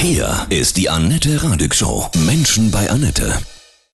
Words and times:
Hier 0.00 0.46
ist 0.48 0.76
die 0.76 0.88
Annette 0.88 1.42
Radig 1.42 1.74
Show. 1.74 2.08
Menschen 2.24 2.70
bei 2.70 2.88
Annette. 2.88 3.36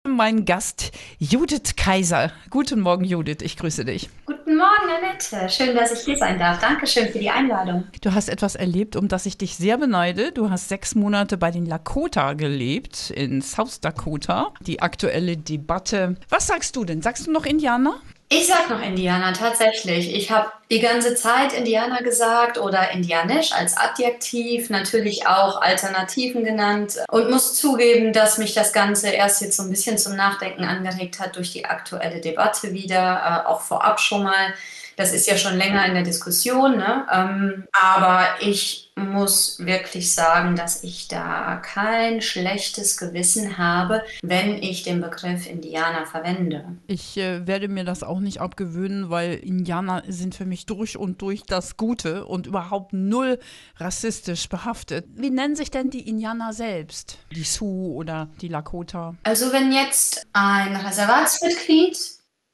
Mein 0.07 0.45
Gast 0.45 0.92
Judith 1.19 1.77
Kaiser. 1.77 2.30
Guten 2.50 2.80
Morgen, 2.80 3.04
Judith. 3.04 3.38
Ich 3.41 3.57
grüße 3.57 3.87
dich. 3.87 4.11
Guten 4.27 4.59
Morgen, 4.59 4.91
Annette. 4.99 5.49
Schön, 5.49 5.75
dass 5.75 5.93
ich 5.93 6.01
hier 6.01 6.19
sein 6.19 6.39
darf. 6.39 6.61
Dankeschön 6.61 7.09
für 7.09 7.19
die 7.19 7.31
Einladung. 7.31 7.85
Du 8.03 8.12
hast 8.12 8.29
etwas 8.29 8.55
erlebt, 8.55 8.96
um 8.96 9.09
das 9.09 9.25
ich 9.25 9.39
dich 9.39 9.57
sehr 9.57 9.79
beneide. 9.79 10.30
Du 10.30 10.51
hast 10.51 10.69
sechs 10.69 10.95
Monate 10.95 11.39
bei 11.39 11.51
den 11.51 11.64
Lakota 11.64 12.34
gelebt, 12.34 13.09
in 13.11 13.41
South 13.41 13.80
Dakota. 13.80 14.52
Die 14.61 14.82
aktuelle 14.82 15.39
Debatte. 15.39 16.16
Was 16.29 16.48
sagst 16.48 16.77
du 16.77 16.84
denn? 16.84 17.00
Sagst 17.00 17.27
du 17.27 17.32
noch 17.32 17.46
Indianer? 17.46 17.95
Ich 18.29 18.46
sag 18.46 18.70
noch 18.70 18.82
Indianer, 18.82 19.32
tatsächlich. 19.32 20.14
Ich 20.14 20.30
habe 20.30 20.50
die 20.70 20.80
ganze 20.80 21.14
Zeit 21.14 21.52
Indianer 21.52 22.02
gesagt 22.02 22.59
oder 22.59 22.91
Indianisch 22.91 23.52
als 23.52 23.77
Adjektiv, 23.77 24.70
natürlich 24.70 25.27
auch 25.27 25.61
Alternativen 25.61 26.42
genannt 26.42 26.98
und 27.10 27.30
muss 27.30 27.55
zugeben, 27.55 28.12
dass 28.12 28.38
mich 28.38 28.55
das 28.55 28.73
Ganze 28.73 29.10
erst 29.10 29.42
jetzt 29.42 29.56
so 29.56 29.62
ein 29.62 29.70
bisschen 29.70 29.98
zum 29.98 30.16
Nachdenken 30.16 30.64
angeregt 30.64 31.20
hat 31.20 31.37
durch 31.37 31.52
die 31.52 31.66
aktuelle 31.66 32.20
Debatte 32.20 32.73
wieder, 32.73 33.45
äh, 33.45 33.48
auch 33.48 33.60
vorab 33.60 34.00
schon 34.00 34.25
mal. 34.25 34.55
Das 34.97 35.12
ist 35.12 35.27
ja 35.27 35.37
schon 35.37 35.57
länger 35.57 35.87
in 35.87 35.95
der 35.95 36.03
Diskussion, 36.03 36.77
ne? 36.77 37.07
Ähm, 37.12 37.65
aber 37.73 38.27
ich 38.41 38.93
muss 38.97 39.59
wirklich 39.59 40.15
sagen, 40.15 40.55
dass 40.55 40.84
ich 40.84 41.09
da 41.09 41.57
kein 41.57 42.20
schlechtes 42.20 42.97
Gewissen 42.97 43.59
habe, 43.59 44.03
wenn 44.23 44.62
ich 44.62 44.84
den 44.84 45.01
Begriff 45.01 45.47
Indianer 45.48 46.07
verwende. 46.07 46.65
Ich 46.87 47.17
äh, 47.17 47.47
werde 47.47 47.69
mir 47.69 47.84
das 47.84 48.03
auch 48.03 48.20
nicht 48.20 48.41
abgewöhnen, 48.41 49.11
weil 49.11 49.34
Indianer 49.34 50.05
sind 50.07 50.34
für 50.34 50.45
mich 50.45 50.67
durch 50.67 50.97
und 50.97 51.23
durch 51.23 51.42
das 51.42 51.77
Gute 51.77 52.25
und 52.27 52.47
überhaupt 52.47 52.92
null 52.92 53.41
rassistisch 53.79 54.48
behaftet. 54.48 55.06
Wie 55.17 55.31
nennen 55.31 55.56
sich 55.56 55.70
denn 55.70 55.91
die 55.91 56.09
Indianer 56.09 56.53
selbst? 56.53 57.19
Die 57.33 57.42
Sioux 57.42 57.95
oder 57.97 58.29
die 58.41 58.48
Lakota? 58.48 59.15
Also 59.25 59.53
wenn 59.53 59.73
jetzt 59.73 60.27
ein 60.33 60.77
Reservatsmitglied 60.77 61.97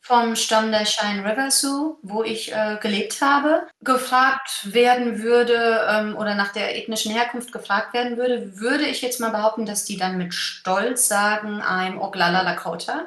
vom 0.00 0.34
Stamm 0.34 0.70
der 0.70 0.84
Cheyenne 0.84 1.24
River 1.24 1.50
Sioux, 1.50 1.98
wo 2.02 2.22
ich 2.22 2.52
äh, 2.52 2.78
gelebt 2.80 3.20
habe, 3.20 3.66
gefragt 3.82 4.72
werden 4.72 5.22
würde 5.22 5.86
ähm, 5.88 6.16
oder 6.16 6.34
nach 6.34 6.52
der 6.52 6.76
ethnischen 6.76 7.12
Herkunft 7.12 7.52
gefragt 7.52 7.94
werden 7.94 8.16
würde, 8.16 8.58
würde 8.58 8.86
ich 8.86 9.02
jetzt 9.02 9.20
mal 9.20 9.30
behaupten, 9.30 9.66
dass 9.66 9.84
die 9.84 9.96
dann 9.96 10.18
mit 10.18 10.34
Stolz 10.34 11.08
sagen, 11.08 11.60
I'm 11.62 11.98
Oglala 11.98 12.42
Lakota. 12.42 13.06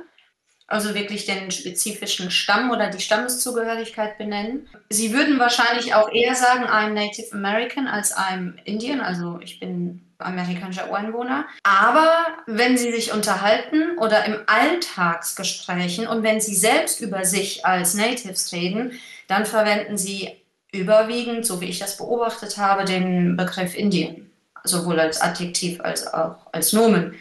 Also 0.67 0.95
wirklich 0.95 1.25
den 1.25 1.51
spezifischen 1.51 2.31
Stamm 2.31 2.71
oder 2.71 2.89
die 2.89 3.01
Stammeszugehörigkeit 3.01 4.17
benennen. 4.17 4.69
Sie 4.89 5.13
würden 5.13 5.37
wahrscheinlich 5.37 5.93
auch 5.93 6.09
eher 6.11 6.35
sagen, 6.35 6.63
I'm 6.63 6.93
Native 6.93 7.33
American 7.33 7.87
als 7.87 8.15
I'm 8.15 8.55
Indian. 8.63 9.01
Also 9.01 9.39
ich 9.41 9.59
bin 9.59 10.12
amerikanischer 10.19 10.89
Ureinwohner. 10.89 11.45
Aber 11.63 12.09
wenn 12.45 12.77
sie 12.77 12.91
sich 12.91 13.13
unterhalten 13.13 13.97
oder 13.97 14.25
im 14.25 14.37
Alltagsgesprächen 14.47 16.07
und 16.07 16.23
wenn 16.23 16.41
sie 16.41 16.55
selbst 16.55 17.01
über 17.01 17.25
sich 17.25 17.65
als 17.65 17.93
Natives 17.93 18.51
reden, 18.51 18.99
dann 19.27 19.45
verwenden 19.45 19.97
sie 19.97 20.31
überwiegend, 20.71 21.45
so 21.45 21.61
wie 21.61 21.69
ich 21.69 21.79
das 21.79 21.97
beobachtet 21.97 22.57
habe, 22.57 22.85
den 22.85 23.37
Begriff 23.37 23.75
Indien, 23.75 24.31
sowohl 24.63 24.99
als 24.99 25.21
Adjektiv 25.21 25.79
als 25.81 26.11
auch 26.11 26.47
als 26.51 26.73
Nomen. 26.73 27.15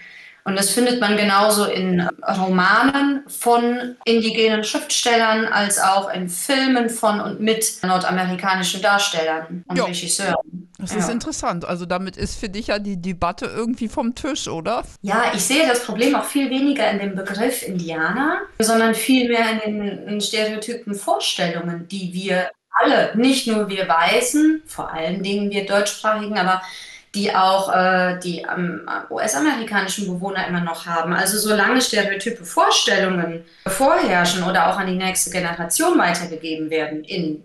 Und 0.44 0.56
das 0.56 0.70
findet 0.70 1.00
man 1.00 1.16
genauso 1.16 1.66
in 1.66 2.00
Romanen 2.00 3.22
von 3.28 3.96
indigenen 4.04 4.64
Schriftstellern 4.64 5.46
als 5.46 5.78
auch 5.78 6.12
in 6.12 6.28
Filmen 6.28 6.90
von 6.90 7.20
und 7.20 7.40
mit 7.40 7.78
nordamerikanischen 7.82 8.82
Darstellern 8.82 9.64
und 9.68 9.76
jo. 9.76 9.84
Regisseuren. 9.84 10.68
Das 10.78 10.96
ist 10.96 11.10
interessant. 11.10 11.64
Also 11.64 11.86
damit 11.86 12.16
ist 12.16 12.40
für 12.40 12.48
dich 12.48 12.66
ja 12.66 12.80
die 12.80 13.00
Debatte 13.00 13.46
irgendwie 13.46 13.86
vom 13.86 14.16
Tisch, 14.16 14.48
oder? 14.48 14.82
Ja, 15.02 15.30
ich 15.32 15.42
sehe 15.42 15.66
das 15.66 15.84
Problem 15.84 16.16
auch 16.16 16.24
viel 16.24 16.50
weniger 16.50 16.90
in 16.90 16.98
dem 16.98 17.14
Begriff 17.14 17.62
Indianer, 17.62 18.38
sondern 18.58 18.96
vielmehr 18.96 19.62
in 19.64 19.78
den 19.78 20.08
in 20.08 20.20
Stereotypen 20.20 20.94
Vorstellungen, 20.94 21.86
die 21.86 22.12
wir 22.12 22.50
alle, 22.70 23.12
nicht 23.16 23.46
nur 23.46 23.68
wir 23.68 23.86
Weißen, 23.86 24.62
vor 24.66 24.92
allen 24.92 25.22
Dingen 25.22 25.50
wir 25.50 25.66
Deutschsprachigen, 25.66 26.38
aber 26.38 26.62
die 27.14 27.34
auch 27.34 27.74
äh, 27.74 28.18
die 28.20 28.38
ähm, 28.40 28.88
US-amerikanischen 29.10 30.06
Bewohner 30.06 30.46
immer 30.46 30.60
noch 30.60 30.86
haben. 30.86 31.12
Also 31.12 31.38
solange 31.38 31.80
stereotype 31.82 32.44
Vorstellungen 32.44 33.44
vorherrschen 33.66 34.42
oder 34.44 34.68
auch 34.68 34.78
an 34.78 34.86
die 34.86 34.96
nächste 34.96 35.30
Generation 35.30 35.98
weitergegeben 35.98 36.70
werden, 36.70 37.04
in 37.04 37.42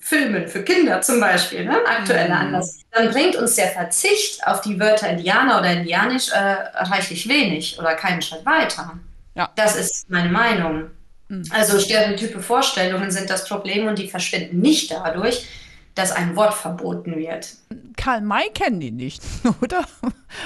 Filmen 0.00 0.48
für 0.48 0.62
Kinder 0.62 1.00
zum 1.00 1.20
Beispiel, 1.20 1.64
ne? 1.64 1.78
aktuelle 1.86 2.28
mhm. 2.28 2.40
Anlass, 2.40 2.80
dann 2.92 3.10
bringt 3.10 3.36
uns 3.36 3.56
der 3.56 3.68
Verzicht 3.68 4.46
auf 4.46 4.60
die 4.60 4.78
Wörter 4.78 5.08
Indianer 5.08 5.60
oder 5.60 5.72
Indianisch 5.72 6.30
äh, 6.30 6.36
reichlich 6.38 7.28
wenig 7.28 7.78
oder 7.78 7.94
keinen 7.94 8.20
Schritt 8.20 8.44
weiter. 8.44 8.98
Ja. 9.34 9.50
Das 9.54 9.76
ist 9.76 10.10
meine 10.10 10.30
Meinung. 10.30 10.90
Mhm. 11.28 11.44
Also 11.50 11.78
stereotype 11.78 12.40
Vorstellungen 12.40 13.10
sind 13.10 13.30
das 13.30 13.46
Problem 13.46 13.86
und 13.86 13.98
die 13.98 14.08
verschwinden 14.08 14.60
nicht 14.60 14.90
dadurch, 14.90 15.46
dass 15.96 16.12
ein 16.12 16.36
Wort 16.36 16.54
verboten 16.54 17.16
wird. 17.16 17.56
Karl 17.96 18.20
May 18.20 18.50
kennen 18.50 18.78
die 18.78 18.92
nicht, 18.92 19.22
oder? 19.62 19.84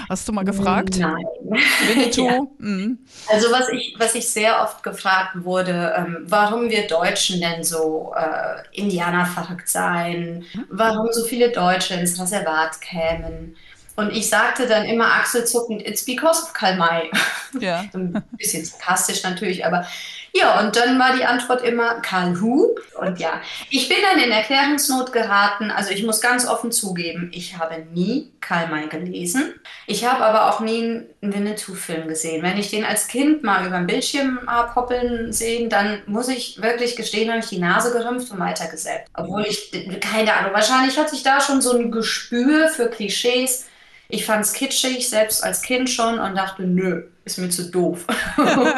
Hast 0.09 0.27
du 0.27 0.33
mal 0.33 0.45
gefragt? 0.45 0.97
Nein. 0.97 1.25
ja. 2.13 2.41
mhm. 2.59 2.99
Also 3.29 3.51
was 3.51 3.69
ich, 3.71 3.95
was 3.99 4.15
ich 4.15 4.29
sehr 4.29 4.63
oft 4.63 4.83
gefragt 4.83 5.45
wurde, 5.45 5.93
ähm, 5.97 6.19
warum 6.27 6.71
wir 6.71 6.87
Deutschen 6.87 7.41
denn 7.41 7.65
so 7.65 8.15
äh, 8.17 8.63
Indianer 8.73 9.27
verrückt 9.27 9.69
seien, 9.69 10.47
warum 10.71 11.09
so 11.11 11.25
viele 11.25 11.51
Deutsche 11.51 11.95
ins 11.95 12.19
Reservat 12.19 12.81
kämen. 12.81 13.57
Und 13.97 14.11
ich 14.13 14.31
sagte 14.31 14.67
dann 14.67 14.85
immer 14.85 15.07
achselzuckend, 15.07 15.87
it's 15.87 16.05
because 16.05 16.43
of 16.43 16.53
Karl 16.53 16.77
May. 16.77 17.11
Ja. 17.59 17.85
Ein 17.93 18.23
bisschen 18.39 18.65
sarkastisch 18.65 19.25
natürlich, 19.25 19.67
aber 19.67 19.85
ja, 20.33 20.61
und 20.61 20.77
dann 20.77 20.99
war 20.99 21.17
die 21.17 21.25
Antwort 21.25 21.63
immer 21.63 21.95
Karl 22.01 22.41
Hu. 22.41 22.75
Und 22.99 23.19
ja, 23.19 23.41
ich 23.71 23.89
bin 23.89 23.99
dann 24.03 24.23
in 24.23 24.31
Erklärungsnot 24.31 25.13
geraten. 25.13 25.71
Also 25.71 25.91
ich 25.91 26.05
muss 26.05 26.21
ganz 26.21 26.47
offen 26.47 26.71
zugeben, 26.71 27.31
ich 27.33 27.59
habe 27.59 27.85
nie 27.93 28.31
Karl 28.41 28.69
May 28.69 28.87
gelesen. 28.89 29.55
Ich 29.87 30.05
habe 30.05 30.25
aber 30.25 30.51
auch 30.51 30.61
nie 30.61 31.05
einen 31.23 31.35
Winnetou-Film 31.35 32.09
gesehen. 32.09 32.43
Wenn 32.43 32.59
ich 32.59 32.71
den 32.71 32.85
als 32.85 33.09
Kind 33.09 33.43
mal 33.43 33.67
über 33.67 33.79
den 33.79 33.87
Bildschirm 33.87 34.41
habe 34.47 34.75
hoppeln 34.75 35.33
sehen, 35.33 35.69
dann 35.69 36.03
muss 36.07 36.29
ich 36.29 36.61
wirklich 36.63 36.97
gestehen, 36.97 37.31
habe 37.31 37.41
ich 37.41 37.49
die 37.49 37.59
Nase 37.59 37.93
gerümpft 37.93 38.31
und 38.31 38.39
weitergesetzt. 38.39 39.11
Obwohl 39.15 39.47
ich, 39.47 39.71
keine 40.01 40.35
Ahnung, 40.35 40.53
wahrscheinlich 40.53 40.99
hatte 40.99 41.15
ich 41.15 41.23
da 41.23 41.41
schon 41.41 41.61
so 41.61 41.77
ein 41.77 41.91
Gespür 41.91 42.69
für 42.69 42.89
Klischees 42.89 43.67
ich 44.11 44.27
fand 44.27 44.45
es 44.45 44.53
kitschig, 44.53 45.09
selbst 45.09 45.43
als 45.43 45.63
Kind 45.63 45.89
schon, 45.89 46.19
und 46.19 46.37
dachte, 46.37 46.63
nö, 46.63 47.05
ist 47.25 47.39
mir 47.39 47.49
zu 47.49 47.71
doof. 47.71 48.07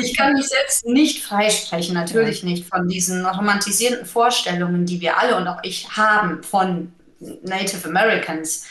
ich 0.00 0.16
kann 0.16 0.32
mich 0.32 0.48
selbst 0.48 0.86
nicht 0.86 1.22
freisprechen, 1.22 1.94
natürlich 1.94 2.42
nicht, 2.42 2.66
von 2.66 2.88
diesen 2.88 3.24
romantisierten 3.26 4.06
Vorstellungen, 4.06 4.86
die 4.86 5.00
wir 5.00 5.18
alle 5.18 5.36
und 5.36 5.46
auch 5.46 5.62
ich 5.62 5.88
haben 5.96 6.42
von 6.42 6.92
Native 7.20 7.88
Americans. 7.88 8.68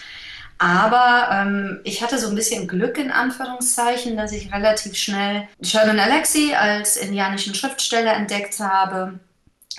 Aber 0.59 1.29
ähm, 1.31 1.81
ich 1.83 2.01
hatte 2.01 2.17
so 2.17 2.29
ein 2.29 2.35
bisschen 2.35 2.67
Glück 2.67 2.97
in 2.97 3.11
Anführungszeichen, 3.11 4.17
dass 4.17 4.31
ich 4.31 4.51
relativ 4.51 4.95
schnell 4.95 5.47
Sherman 5.61 5.99
Alexie 5.99 6.55
als 6.55 6.97
indianischen 6.97 7.53
Schriftsteller 7.53 8.13
entdeckt 8.15 8.59
habe, 8.59 9.19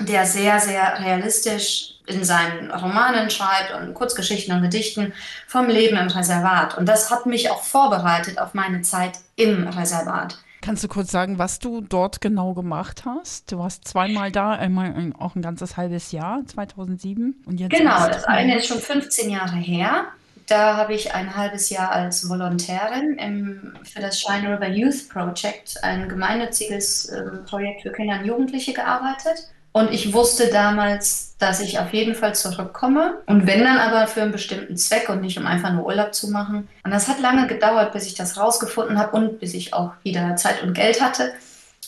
der 0.00 0.24
sehr, 0.24 0.60
sehr 0.60 1.00
realistisch 1.00 1.97
in 2.08 2.24
seinen 2.24 2.70
Romanen 2.70 3.30
schreibt 3.30 3.74
und 3.74 3.94
Kurzgeschichten 3.94 4.54
und 4.54 4.62
Gedichten 4.62 5.12
vom 5.46 5.68
Leben 5.68 5.96
im 5.96 6.08
Reservat. 6.08 6.76
Und 6.76 6.86
das 6.86 7.10
hat 7.10 7.26
mich 7.26 7.50
auch 7.50 7.62
vorbereitet 7.62 8.38
auf 8.38 8.54
meine 8.54 8.82
Zeit 8.82 9.18
im 9.36 9.68
Reservat. 9.68 10.38
Kannst 10.60 10.82
du 10.82 10.88
kurz 10.88 11.10
sagen, 11.10 11.38
was 11.38 11.60
du 11.60 11.80
dort 11.80 12.20
genau 12.20 12.52
gemacht 12.52 13.04
hast? 13.06 13.52
Du 13.52 13.58
warst 13.58 13.86
zweimal 13.86 14.32
da, 14.32 14.52
einmal 14.52 15.12
auch 15.18 15.36
ein 15.36 15.42
ganzes 15.42 15.76
halbes 15.76 16.12
Jahr, 16.12 16.44
2007. 16.46 17.42
Und 17.46 17.60
jetzt 17.60 17.70
genau, 17.70 18.06
das 18.08 18.24
eine 18.24 18.58
ist 18.58 18.66
schon 18.66 18.78
15 18.78 19.30
Jahre 19.30 19.56
her. 19.56 20.06
Da 20.48 20.76
habe 20.76 20.94
ich 20.94 21.14
ein 21.14 21.36
halbes 21.36 21.68
Jahr 21.68 21.92
als 21.92 22.28
Volontärin 22.28 23.18
im, 23.18 23.74
für 23.84 24.00
das 24.00 24.18
Shine 24.18 24.54
River 24.54 24.68
Youth 24.68 25.08
Project, 25.10 25.82
ein 25.82 26.08
gemeinnütziges 26.08 27.06
äh, 27.06 27.22
Projekt 27.46 27.82
für 27.82 27.92
Kinder 27.92 28.18
und 28.18 28.24
Jugendliche, 28.24 28.72
gearbeitet. 28.72 29.48
Und 29.78 29.92
ich 29.92 30.12
wusste 30.12 30.48
damals, 30.48 31.36
dass 31.38 31.60
ich 31.60 31.78
auf 31.78 31.92
jeden 31.92 32.16
Fall 32.16 32.34
zurückkomme. 32.34 33.18
Und 33.26 33.46
wenn 33.46 33.62
dann 33.62 33.78
aber 33.78 34.08
für 34.08 34.22
einen 34.22 34.32
bestimmten 34.32 34.76
Zweck 34.76 35.08
und 35.08 35.20
nicht 35.20 35.38
um 35.38 35.46
einfach 35.46 35.72
nur 35.72 35.86
Urlaub 35.86 36.12
zu 36.12 36.32
machen. 36.32 36.68
Und 36.82 36.90
das 36.90 37.06
hat 37.06 37.20
lange 37.20 37.46
gedauert, 37.46 37.92
bis 37.92 38.04
ich 38.04 38.16
das 38.16 38.36
rausgefunden 38.36 38.98
habe 38.98 39.16
und 39.16 39.38
bis 39.38 39.54
ich 39.54 39.74
auch 39.74 39.92
wieder 40.02 40.34
Zeit 40.34 40.64
und 40.64 40.74
Geld 40.74 41.00
hatte. 41.00 41.32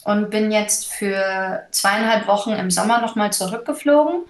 Und 0.05 0.31
bin 0.31 0.53
jetzt 0.53 0.87
für 0.93 1.65
zweieinhalb 1.73 2.29
Wochen 2.29 2.51
im 2.51 2.71
Sommer 2.71 3.01
nochmal 3.01 3.33
zurückgeflogen 3.33 4.21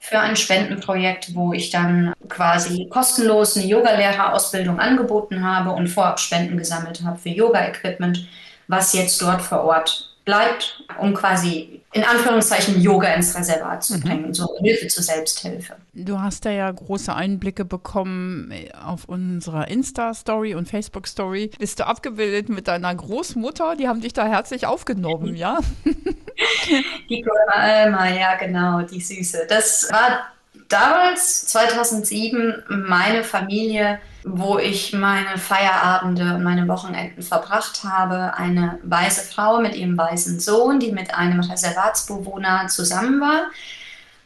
für 0.00 0.18
ein 0.18 0.34
Spendenprojekt, 0.34 1.34
wo 1.34 1.52
ich 1.52 1.68
dann 1.68 2.14
quasi 2.30 2.88
kostenlos 2.88 3.58
eine 3.58 3.66
Yogalehrerausbildung 3.66 4.80
angeboten 4.80 5.44
habe 5.46 5.72
und 5.72 5.88
vorab 5.88 6.18
Spenden 6.18 6.56
gesammelt 6.56 7.02
habe 7.04 7.18
für 7.18 7.28
Yoga-Equipment, 7.28 8.26
was 8.68 8.94
jetzt 8.94 9.20
dort 9.20 9.42
vor 9.42 9.64
Ort 9.64 10.16
bleibt, 10.24 10.82
um 10.98 11.12
quasi 11.12 11.81
in 11.92 12.04
Anführungszeichen 12.04 12.80
Yoga 12.80 13.08
ins 13.14 13.36
Reservat 13.36 13.84
zu 13.84 13.96
mhm. 13.96 14.00
bringen, 14.00 14.26
mhm. 14.28 14.34
so 14.34 14.48
Hilfe 14.60 14.88
zur 14.88 15.02
Selbsthilfe. 15.02 15.76
Du 15.92 16.20
hast 16.20 16.44
da 16.46 16.50
ja 16.50 16.70
große 16.70 17.14
Einblicke 17.14 17.64
bekommen 17.64 18.50
äh, 18.50 18.70
auf 18.82 19.04
unserer 19.04 19.68
Insta-Story 19.68 20.54
und 20.54 20.68
Facebook-Story. 20.68 21.50
Bist 21.58 21.80
du 21.80 21.86
abgebildet 21.86 22.48
mit 22.48 22.66
deiner 22.66 22.94
Großmutter? 22.94 23.76
Die 23.76 23.88
haben 23.88 24.00
dich 24.00 24.14
da 24.14 24.26
herzlich 24.26 24.66
aufgenommen, 24.66 25.36
ja? 25.36 25.60
Die 27.10 27.24
Alma, 27.48 28.08
ja 28.08 28.36
genau, 28.36 28.82
die 28.82 29.00
Süße. 29.00 29.46
Das 29.48 29.88
war 29.92 30.32
damals, 30.72 31.46
2007, 31.46 32.62
meine 32.68 33.24
Familie, 33.24 33.98
wo 34.24 34.58
ich 34.58 34.92
meine 34.92 35.36
Feierabende 35.38 36.34
und 36.34 36.42
meine 36.42 36.68
Wochenenden 36.68 37.22
verbracht 37.22 37.84
habe. 37.84 38.34
Eine 38.36 38.78
weiße 38.82 39.32
Frau 39.32 39.60
mit 39.60 39.74
ihrem 39.74 39.98
weißen 39.98 40.38
Sohn, 40.40 40.80
die 40.80 40.92
mit 40.92 41.14
einem 41.14 41.40
Reservatsbewohner 41.40 42.68
zusammen 42.68 43.20
war. 43.20 43.50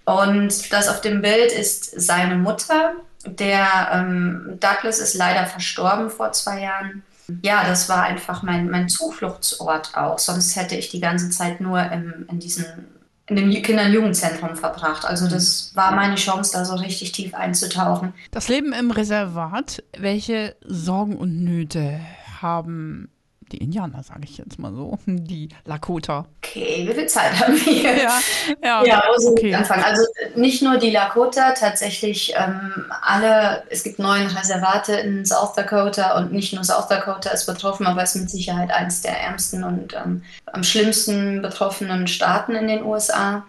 Und 0.04 0.72
das 0.72 0.88
auf 0.88 1.00
dem 1.00 1.22
Bild 1.22 1.50
ist 1.50 2.00
seine 2.00 2.36
Mutter. 2.36 2.92
Der 3.24 3.90
ähm, 3.92 4.58
Douglas 4.60 5.00
ist 5.00 5.14
leider 5.14 5.46
verstorben 5.46 6.10
vor 6.10 6.32
zwei 6.32 6.60
Jahren. 6.60 7.02
Ja, 7.42 7.64
das 7.66 7.88
war 7.88 8.04
einfach 8.04 8.42
mein, 8.44 8.70
mein 8.70 8.88
Zufluchtsort 8.88 9.96
auch. 9.96 10.18
Sonst 10.18 10.54
hätte 10.54 10.76
ich 10.76 10.90
die 10.90 11.00
ganze 11.00 11.30
Zeit 11.30 11.60
nur 11.60 11.80
im, 11.90 12.26
in 12.30 12.38
diesen 12.38 12.95
in 13.28 13.36
dem 13.36 13.50
Kinder- 13.62 13.86
und 13.86 13.92
Jugendzentrum 13.92 14.56
verbracht. 14.56 15.04
Also 15.04 15.28
das 15.28 15.72
war 15.74 15.94
meine 15.94 16.14
Chance, 16.14 16.52
da 16.52 16.64
so 16.64 16.76
richtig 16.76 17.12
tief 17.12 17.34
einzutauchen. 17.34 18.14
Das 18.30 18.48
Leben 18.48 18.72
im 18.72 18.90
Reservat, 18.90 19.82
welche 19.98 20.54
Sorgen 20.64 21.16
und 21.16 21.42
Nöte 21.42 22.00
haben 22.40 23.08
die 23.52 23.58
Indianer, 23.58 24.02
sage 24.02 24.22
ich 24.24 24.38
jetzt 24.38 24.58
mal 24.58 24.72
so, 24.72 24.98
die 25.06 25.48
Lakota. 25.64 26.26
Okay, 26.38 26.86
wie 26.88 26.94
viel 26.94 27.06
Zeit 27.06 27.38
haben 27.40 27.54
wir? 27.54 27.96
Ja, 27.96 28.18
ja, 28.62 28.84
ja 28.84 29.00
also 29.00 29.30
okay. 29.30 29.54
anfangen. 29.54 29.84
Also 29.84 30.02
nicht 30.34 30.62
nur 30.62 30.78
die 30.78 30.90
Lakota, 30.90 31.52
tatsächlich 31.52 32.34
ähm, 32.36 32.86
alle, 33.02 33.62
es 33.70 33.82
gibt 33.82 33.98
neun 33.98 34.26
Reservate 34.26 34.92
in 34.92 35.24
South 35.24 35.54
Dakota 35.54 36.16
und 36.18 36.32
nicht 36.32 36.52
nur 36.52 36.64
South 36.64 36.88
Dakota 36.88 37.30
ist 37.30 37.46
betroffen, 37.46 37.86
aber 37.86 38.02
es 38.02 38.14
ist 38.14 38.22
mit 38.22 38.30
Sicherheit 38.30 38.70
eines 38.70 39.02
der 39.02 39.20
ärmsten 39.20 39.64
und 39.64 39.94
ähm, 39.94 40.22
am 40.46 40.62
schlimmsten 40.62 41.42
betroffenen 41.42 42.06
Staaten 42.06 42.54
in 42.54 42.68
den 42.68 42.84
USA. 42.84 43.44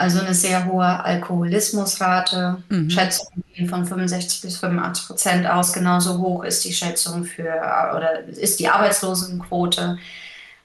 Also 0.00 0.20
eine 0.20 0.32
sehr 0.32 0.64
hohe 0.64 1.04
Alkoholismusrate. 1.04 2.62
Mhm. 2.70 2.88
Schätzungen 2.88 3.44
gehen 3.54 3.68
von 3.68 3.84
65 3.84 4.40
bis 4.40 4.56
85 4.56 5.06
Prozent 5.06 5.46
aus. 5.46 5.74
Genauso 5.74 6.16
hoch 6.18 6.42
ist 6.42 6.64
die 6.64 6.72
Schätzung 6.72 7.24
für 7.24 7.52
oder 7.94 8.20
ist 8.24 8.60
die 8.60 8.68
Arbeitslosenquote. 8.68 9.98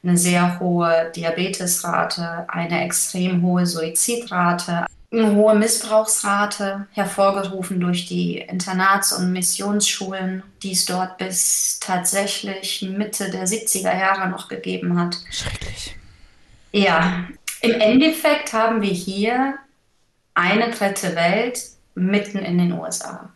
Eine 0.03 0.17
sehr 0.17 0.57
hohe 0.61 1.11
Diabetesrate, 1.13 2.45
eine 2.47 2.85
extrem 2.85 3.41
hohe 3.41 3.65
Suizidrate, 3.65 4.85
eine 5.11 5.35
hohe 5.35 5.55
Missbrauchsrate, 5.55 6.87
hervorgerufen 6.93 7.81
durch 7.81 8.05
die 8.05 8.37
Internats- 8.37 9.11
und 9.11 9.33
Missionsschulen, 9.33 10.43
die 10.63 10.71
es 10.71 10.85
dort 10.85 11.17
bis 11.17 11.81
tatsächlich 11.81 12.83
Mitte 12.83 13.29
der 13.31 13.45
70er 13.45 13.99
Jahre 13.99 14.29
noch 14.29 14.47
gegeben 14.47 14.97
hat. 14.97 15.17
Schrecklich. 15.29 15.97
Ja, 16.71 17.25
im 17.65 17.81
Endeffekt 17.81 18.53
haben 18.53 18.81
wir 18.81 18.91
hier 18.91 19.55
eine 20.33 20.69
dritte 20.71 21.15
Welt 21.15 21.61
mitten 21.95 22.39
in 22.39 22.57
den 22.57 22.73
USA. 22.73 23.29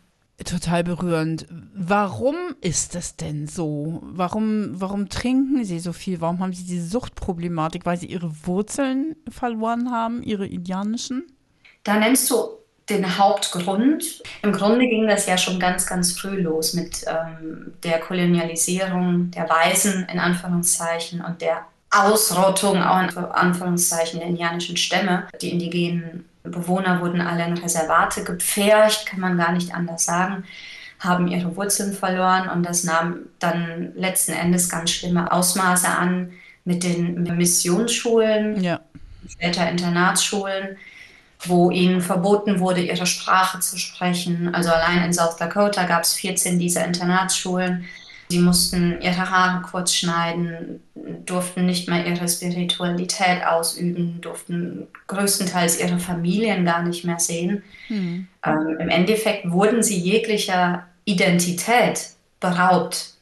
Total 0.45 0.85
berührend. 0.85 1.47
Warum 1.73 2.35
ist 2.61 2.95
es 2.95 3.17
denn 3.17 3.47
so? 3.47 3.99
Warum, 4.03 4.69
warum 4.79 5.09
trinken 5.09 5.65
Sie 5.65 5.79
so 5.79 5.91
viel? 5.91 6.21
Warum 6.21 6.39
haben 6.39 6.53
Sie 6.53 6.63
diese 6.63 6.87
Suchtproblematik? 6.87 7.85
Weil 7.85 7.97
Sie 7.97 8.05
Ihre 8.05 8.31
Wurzeln 8.45 9.17
verloren 9.29 9.91
haben, 9.91 10.23
Ihre 10.23 10.47
indianischen? 10.47 11.23
Da 11.83 11.99
nennst 11.99 12.29
du 12.31 12.59
den 12.89 13.17
Hauptgrund. 13.17 14.23
Im 14.41 14.53
Grunde 14.53 14.87
ging 14.87 15.07
das 15.07 15.25
ja 15.25 15.37
schon 15.37 15.59
ganz, 15.59 15.85
ganz 15.85 16.17
früh 16.17 16.41
los 16.41 16.73
mit 16.73 17.05
ähm, 17.07 17.73
der 17.83 17.99
Kolonialisierung 17.99 19.31
der 19.31 19.47
Weißen 19.49 20.07
in 20.11 20.19
Anführungszeichen 20.19 21.21
und 21.21 21.41
der 21.41 21.65
Ausrottung, 21.91 22.81
auch 22.81 23.01
in 23.01 23.17
Anführungszeichen, 23.17 24.19
der 24.19 24.29
indianischen 24.29 24.77
Stämme. 24.77 25.27
Die 25.41 25.49
indigenen 25.49 26.25
Bewohner 26.43 27.01
wurden 27.01 27.21
alle 27.21 27.45
in 27.45 27.57
Reservate 27.57 28.23
gepfercht, 28.23 29.05
kann 29.05 29.19
man 29.19 29.37
gar 29.37 29.51
nicht 29.51 29.73
anders 29.73 30.05
sagen, 30.05 30.43
haben 30.99 31.27
ihre 31.27 31.55
Wurzeln 31.55 31.93
verloren 31.93 32.49
und 32.49 32.63
das 32.63 32.83
nahm 32.83 33.19
dann 33.39 33.93
letzten 33.95 34.33
Endes 34.33 34.69
ganz 34.69 34.91
schlimme 34.91 35.31
Ausmaße 35.31 35.87
an 35.87 36.31
mit 36.65 36.83
den 36.83 37.23
Missionsschulen, 37.23 38.61
ja. 38.61 38.81
später 39.27 39.69
Internatsschulen, 39.69 40.77
wo 41.45 41.71
ihnen 41.71 42.01
verboten 42.01 42.59
wurde, 42.59 42.81
ihre 42.81 43.05
Sprache 43.05 43.59
zu 43.59 43.77
sprechen. 43.77 44.53
Also 44.53 44.69
allein 44.69 45.03
in 45.03 45.13
South 45.13 45.37
Dakota 45.37 45.85
gab 45.85 46.03
es 46.03 46.13
14 46.13 46.59
dieser 46.59 46.85
Internatsschulen. 46.85 47.85
Sie 48.31 48.39
mussten 48.39 49.01
ihre 49.01 49.31
Haare 49.31 49.63
kurz 49.63 49.93
schneiden, 49.93 50.83
durften 51.25 51.65
nicht 51.65 51.89
mehr 51.89 52.05
ihre 52.05 52.27
Spiritualität 52.27 53.43
ausüben, 53.43 54.21
durften 54.21 54.87
größtenteils 55.07 55.79
ihre 55.79 55.97
Familien 55.97 56.63
gar 56.63 56.83
nicht 56.83 57.05
mehr 57.05 57.17
sehen. 57.17 57.63
Mhm. 57.87 58.27
Ähm, 58.45 58.77
Im 58.79 58.89
Endeffekt 58.89 59.49
wurden 59.49 59.81
sie 59.81 59.97
jeglicher 59.97 60.85
Identität 61.05 62.09
beraubt 62.39 63.15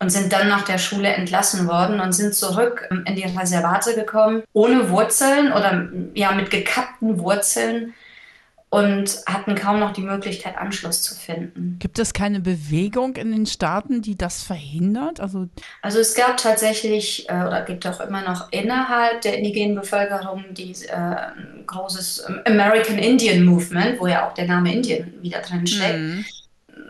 und 0.00 0.10
sind 0.10 0.32
dann 0.32 0.48
nach 0.48 0.64
der 0.64 0.78
Schule 0.78 1.08
entlassen 1.08 1.68
worden 1.68 2.00
und 2.00 2.12
sind 2.12 2.34
zurück 2.34 2.88
in 2.90 3.14
die 3.14 3.22
Reservate 3.24 3.94
gekommen, 3.94 4.42
ohne 4.52 4.90
Wurzeln 4.90 5.52
oder 5.52 5.88
ja 6.14 6.32
mit 6.32 6.50
gekappten 6.50 7.20
Wurzeln 7.20 7.94
und 8.70 9.22
hatten 9.26 9.54
kaum 9.54 9.80
noch 9.80 9.92
die 9.92 10.02
Möglichkeit, 10.02 10.58
Anschluss 10.58 11.02
zu 11.02 11.14
finden. 11.14 11.76
Gibt 11.78 11.98
es 11.98 12.12
keine 12.12 12.40
Bewegung 12.40 13.16
in 13.16 13.32
den 13.32 13.46
Staaten, 13.46 14.02
die 14.02 14.16
das 14.16 14.42
verhindert? 14.42 15.20
Also, 15.20 15.48
also 15.80 15.98
es 15.98 16.14
gab 16.14 16.36
tatsächlich 16.36 17.28
äh, 17.30 17.32
oder 17.32 17.62
gibt 17.62 17.86
auch 17.86 18.00
immer 18.00 18.22
noch 18.22 18.52
innerhalb 18.52 19.22
der 19.22 19.38
indigenen 19.38 19.74
Bevölkerung 19.74 20.44
die, 20.50 20.72
äh, 20.86 20.94
ein 20.94 21.64
großes 21.66 22.24
ähm, 22.28 22.40
American 22.44 22.98
Indian 22.98 23.44
Movement, 23.44 23.98
wo 24.00 24.06
ja 24.06 24.28
auch 24.28 24.34
der 24.34 24.46
Name 24.46 24.74
Indien 24.74 25.14
wieder 25.22 25.40
drin 25.40 25.66
steckt. 25.66 25.98
Mhm. 25.98 26.24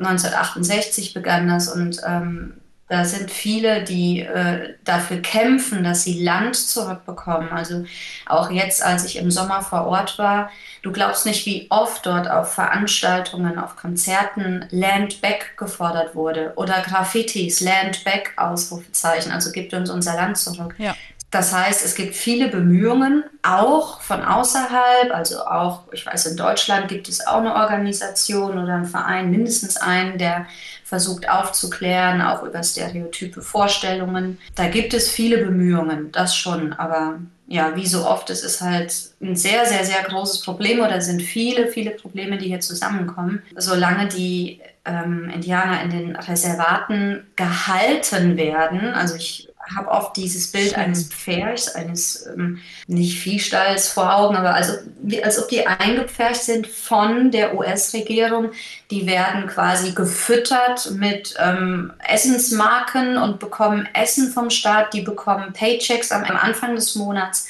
1968 0.01 1.15
begann 1.15 1.49
das 1.49 1.69
und 1.69 2.01
ähm, 2.07 2.55
da 2.89 3.05
sind 3.05 3.31
viele, 3.31 3.85
die 3.85 4.21
äh, 4.21 4.75
dafür 4.85 5.19
kämpfen, 5.19 5.85
dass 5.85 6.05
sie 6.05 6.23
Land 6.23 6.57
zurückbekommen. 6.57 7.51
Also 7.51 7.85
auch 8.27 8.51
jetzt, 8.51 8.83
als 8.83 9.05
ich 9.05 9.17
im 9.17 9.31
Sommer 9.31 9.61
vor 9.61 9.87
Ort 9.87 10.19
war, 10.19 10.51
du 10.83 10.91
glaubst 10.91 11.27
nicht, 11.27 11.45
wie 11.45 11.67
oft 11.71 12.07
dort 12.07 12.31
auf 12.31 12.55
Veranstaltungen, 12.55 13.59
auf 13.59 13.77
Konzerten 13.77 14.67
Land 14.71 15.21
Back 15.21 15.57
gefordert 15.59 16.15
wurde 16.15 16.55
oder 16.57 16.81
Graffitis, 16.81 17.61
Land 17.61 18.05
Back, 18.05 18.33
Ausrufezeichen, 18.37 19.33
also 19.33 19.53
gibt 19.53 19.75
uns 19.75 19.91
unser 19.91 20.15
Land 20.15 20.39
zurück. 20.39 20.75
Ja. 20.79 20.95
Das 21.31 21.53
heißt, 21.53 21.85
es 21.85 21.95
gibt 21.95 22.15
viele 22.15 22.49
Bemühungen, 22.49 23.23
auch 23.43 24.01
von 24.01 24.23
außerhalb, 24.23 25.13
also 25.13 25.45
auch, 25.45 25.83
ich 25.93 26.07
weiß, 26.07 26.27
in 26.27 26.37
Deutschland 26.39 26.89
gibt 26.89 27.09
es 27.09 27.27
auch 27.27 27.39
eine 27.39 27.55
Organisation 27.55 28.59
oder 28.59 28.75
einen 28.75 28.87
Verein, 28.87 29.31
mindestens 29.31 29.77
einen, 29.77 30.17
der 30.17 30.47
versucht 30.85 31.29
aufzuklären, 31.29 32.23
auch 32.23 32.43
über 32.45 32.63
stereotype 32.63 33.43
Vorstellungen. 33.43 34.39
Da 34.55 34.69
gibt 34.69 34.95
es 34.95 35.11
viele 35.11 35.45
Bemühungen, 35.45 36.11
das 36.13 36.35
schon, 36.35 36.73
aber 36.73 37.19
ja, 37.47 37.77
wie 37.77 37.87
so 37.87 38.07
oft, 38.07 38.31
es 38.31 38.43
ist 38.43 38.63
halt 38.63 38.95
ein 39.21 39.37
sehr, 39.37 39.67
sehr, 39.67 39.85
sehr 39.85 40.03
großes 40.05 40.43
Problem 40.43 40.81
oder 40.81 41.01
sind 41.01 41.21
viele, 41.21 41.69
viele 41.69 41.91
Probleme, 41.91 42.39
die 42.39 42.47
hier 42.47 42.61
zusammenkommen. 42.61 43.43
Solange 43.57 44.09
die 44.09 44.61
ähm, 44.85 45.31
Indianer 45.35 45.83
in 45.83 45.91
den 45.91 46.17
Reservaten 46.17 47.27
gehalten 47.37 48.37
werden, 48.37 48.95
also 48.95 49.15
ich 49.17 49.48
habe 49.75 49.89
oft 49.89 50.17
dieses 50.17 50.51
Bild 50.51 50.71
Schön. 50.71 50.77
eines 50.77 51.05
Pferds, 51.05 51.75
eines 51.75 52.27
ähm, 52.27 52.59
nicht 52.87 53.19
Viehstalls 53.19 53.89
vor 53.89 54.15
Augen, 54.15 54.37
aber 54.37 54.55
also, 54.55 54.75
als 55.23 55.43
ob 55.43 55.49
die 55.49 55.67
eingepfercht 55.67 56.43
sind 56.43 56.67
von 56.67 57.31
der 57.31 57.57
US-Regierung. 57.57 58.51
Die 58.91 59.07
werden 59.07 59.47
quasi 59.47 59.93
gefüttert 59.93 60.91
mit 60.93 61.35
ähm, 61.39 61.93
Essensmarken 62.07 63.17
und 63.17 63.39
bekommen 63.39 63.89
Essen 63.95 64.33
vom 64.33 64.51
Staat. 64.51 64.95
Die 64.95 65.03
bekommen 65.03 65.53
Paychecks 65.53 66.13
am, 66.13 66.25
am 66.25 66.37
Anfang 66.37 66.75
des 66.75 66.95
Monats. 66.95 67.47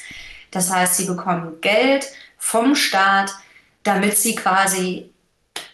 Das 0.51 0.73
heißt, 0.73 0.95
sie 0.95 1.05
bekommen 1.05 1.61
Geld 1.61 2.07
vom 2.37 2.75
Staat, 2.75 3.31
damit 3.83 4.17
sie 4.17 4.35
quasi 4.35 5.08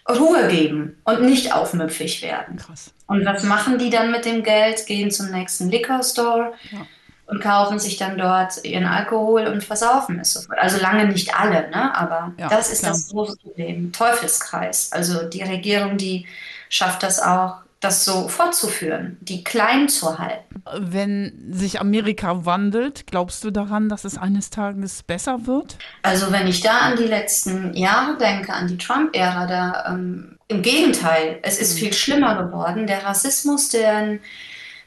Ruhe 0.07 0.47
geben 0.47 0.97
und 1.03 1.23
nicht 1.23 1.53
aufmüpfig 1.53 2.21
werden. 2.21 2.57
Krass. 2.57 2.91
Und 3.07 3.25
was 3.25 3.43
machen 3.43 3.77
die 3.77 3.89
dann 3.89 4.11
mit 4.11 4.25
dem 4.25 4.43
Geld? 4.43 4.85
Gehen 4.85 5.11
zum 5.11 5.31
nächsten 5.31 5.69
Liquor 5.69 6.03
Store 6.03 6.53
ja. 6.71 6.85
und 7.27 7.41
kaufen 7.41 7.79
sich 7.79 7.97
dann 7.97 8.17
dort 8.17 8.63
ihren 8.63 8.85
Alkohol 8.85 9.47
und 9.47 9.63
versaufen 9.63 10.19
es 10.19 10.33
sofort. 10.33 10.59
Also 10.59 10.79
lange 10.79 11.07
nicht 11.07 11.35
alle, 11.35 11.69
ne? 11.69 11.95
aber 11.95 12.33
ja, 12.37 12.49
das 12.49 12.71
ist 12.71 12.79
klar. 12.79 12.91
das 12.91 13.09
große 13.09 13.37
Problem. 13.37 13.91
Teufelskreis. 13.91 14.91
Also 14.91 15.23
die 15.23 15.43
Regierung, 15.43 15.97
die 15.97 16.27
schafft 16.69 17.01
das 17.01 17.19
auch, 17.19 17.64
das 17.85 18.03
so 18.03 18.27
fortzuführen, 18.27 19.17
die 19.21 19.43
klein 19.43 19.87
zu 19.87 20.17
halten. 20.17 20.63
Wenn 20.77 21.51
sich 21.51 21.79
Amerika 21.79 22.45
wandelt, 22.45 23.05
glaubst 23.07 23.43
du 23.43 23.51
daran, 23.51 23.89
dass 23.89 24.03
es 24.03 24.17
eines 24.17 24.49
Tages 24.49 25.03
besser 25.03 25.45
wird? 25.45 25.77
Also 26.01 26.31
wenn 26.31 26.47
ich 26.47 26.61
da 26.61 26.79
an 26.79 26.97
die 26.97 27.03
letzten 27.03 27.73
Jahre 27.75 28.17
denke, 28.17 28.51
an 28.53 28.67
die 28.67 28.77
Trump-Ära, 28.77 29.45
da 29.45 29.85
ähm, 29.93 30.37
im 30.47 30.61
Gegenteil, 30.61 31.39
es 31.43 31.59
ist 31.59 31.75
mhm. 31.75 31.79
viel 31.79 31.93
schlimmer 31.93 32.43
geworden. 32.43 32.87
Der 32.87 33.03
Rassismus, 33.03 33.69
der 33.69 34.19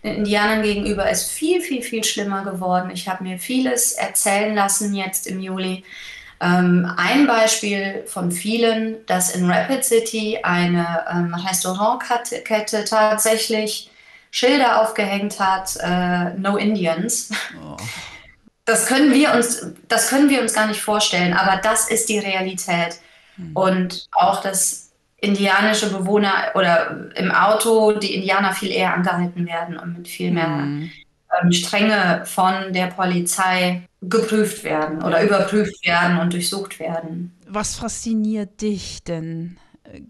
den 0.02 0.16
Indianern 0.16 0.62
gegenüber 0.62 1.10
ist 1.10 1.30
viel, 1.30 1.60
viel, 1.60 1.82
viel 1.82 2.04
schlimmer 2.04 2.44
geworden. 2.44 2.90
Ich 2.92 3.08
habe 3.08 3.24
mir 3.24 3.38
vieles 3.38 3.92
erzählen 3.92 4.54
lassen 4.54 4.94
jetzt 4.94 5.26
im 5.26 5.40
Juli. 5.40 5.84
Ähm, 6.40 6.90
ein 6.96 7.26
Beispiel 7.26 8.04
von 8.06 8.30
vielen, 8.30 9.04
dass 9.06 9.34
in 9.34 9.50
Rapid 9.50 9.84
City 9.84 10.38
eine 10.42 11.04
ähm, 11.10 11.34
Restaurantkette 11.34 12.84
tatsächlich 12.84 13.90
Schilder 14.30 14.82
aufgehängt 14.82 15.40
hat, 15.40 15.76
äh, 15.80 16.38
No 16.38 16.56
Indians. 16.56 17.30
Oh. 17.56 17.76
Das 18.64 18.86
können 18.86 19.12
wir 19.12 19.32
uns, 19.32 19.66
das 19.88 20.10
können 20.10 20.28
wir 20.28 20.42
uns 20.42 20.52
gar 20.52 20.66
nicht 20.66 20.80
vorstellen, 20.80 21.32
aber 21.32 21.56
das 21.60 21.88
ist 21.88 22.08
die 22.08 22.18
Realität. 22.18 23.00
Mhm. 23.36 23.56
Und 23.56 24.08
auch 24.12 24.42
das 24.42 24.90
indianische 25.16 25.90
Bewohner 25.90 26.52
oder 26.54 27.10
im 27.16 27.32
Auto 27.32 27.92
die 27.92 28.14
Indianer 28.14 28.52
viel 28.52 28.70
eher 28.70 28.94
angehalten 28.94 29.46
werden 29.46 29.78
und 29.78 29.98
mit 29.98 30.08
viel 30.08 30.30
mehr 30.30 30.48
mhm. 30.48 30.92
Ähm, 31.42 31.52
Strenge 31.52 32.22
von 32.24 32.72
der 32.72 32.86
Polizei 32.88 33.82
geprüft 34.02 34.64
werden 34.64 35.02
oder 35.02 35.22
überprüft 35.22 35.86
werden 35.86 36.18
und 36.18 36.32
durchsucht 36.32 36.78
werden. 36.78 37.36
Was 37.48 37.76
fasziniert 37.76 38.60
dich 38.60 39.02
denn 39.02 39.58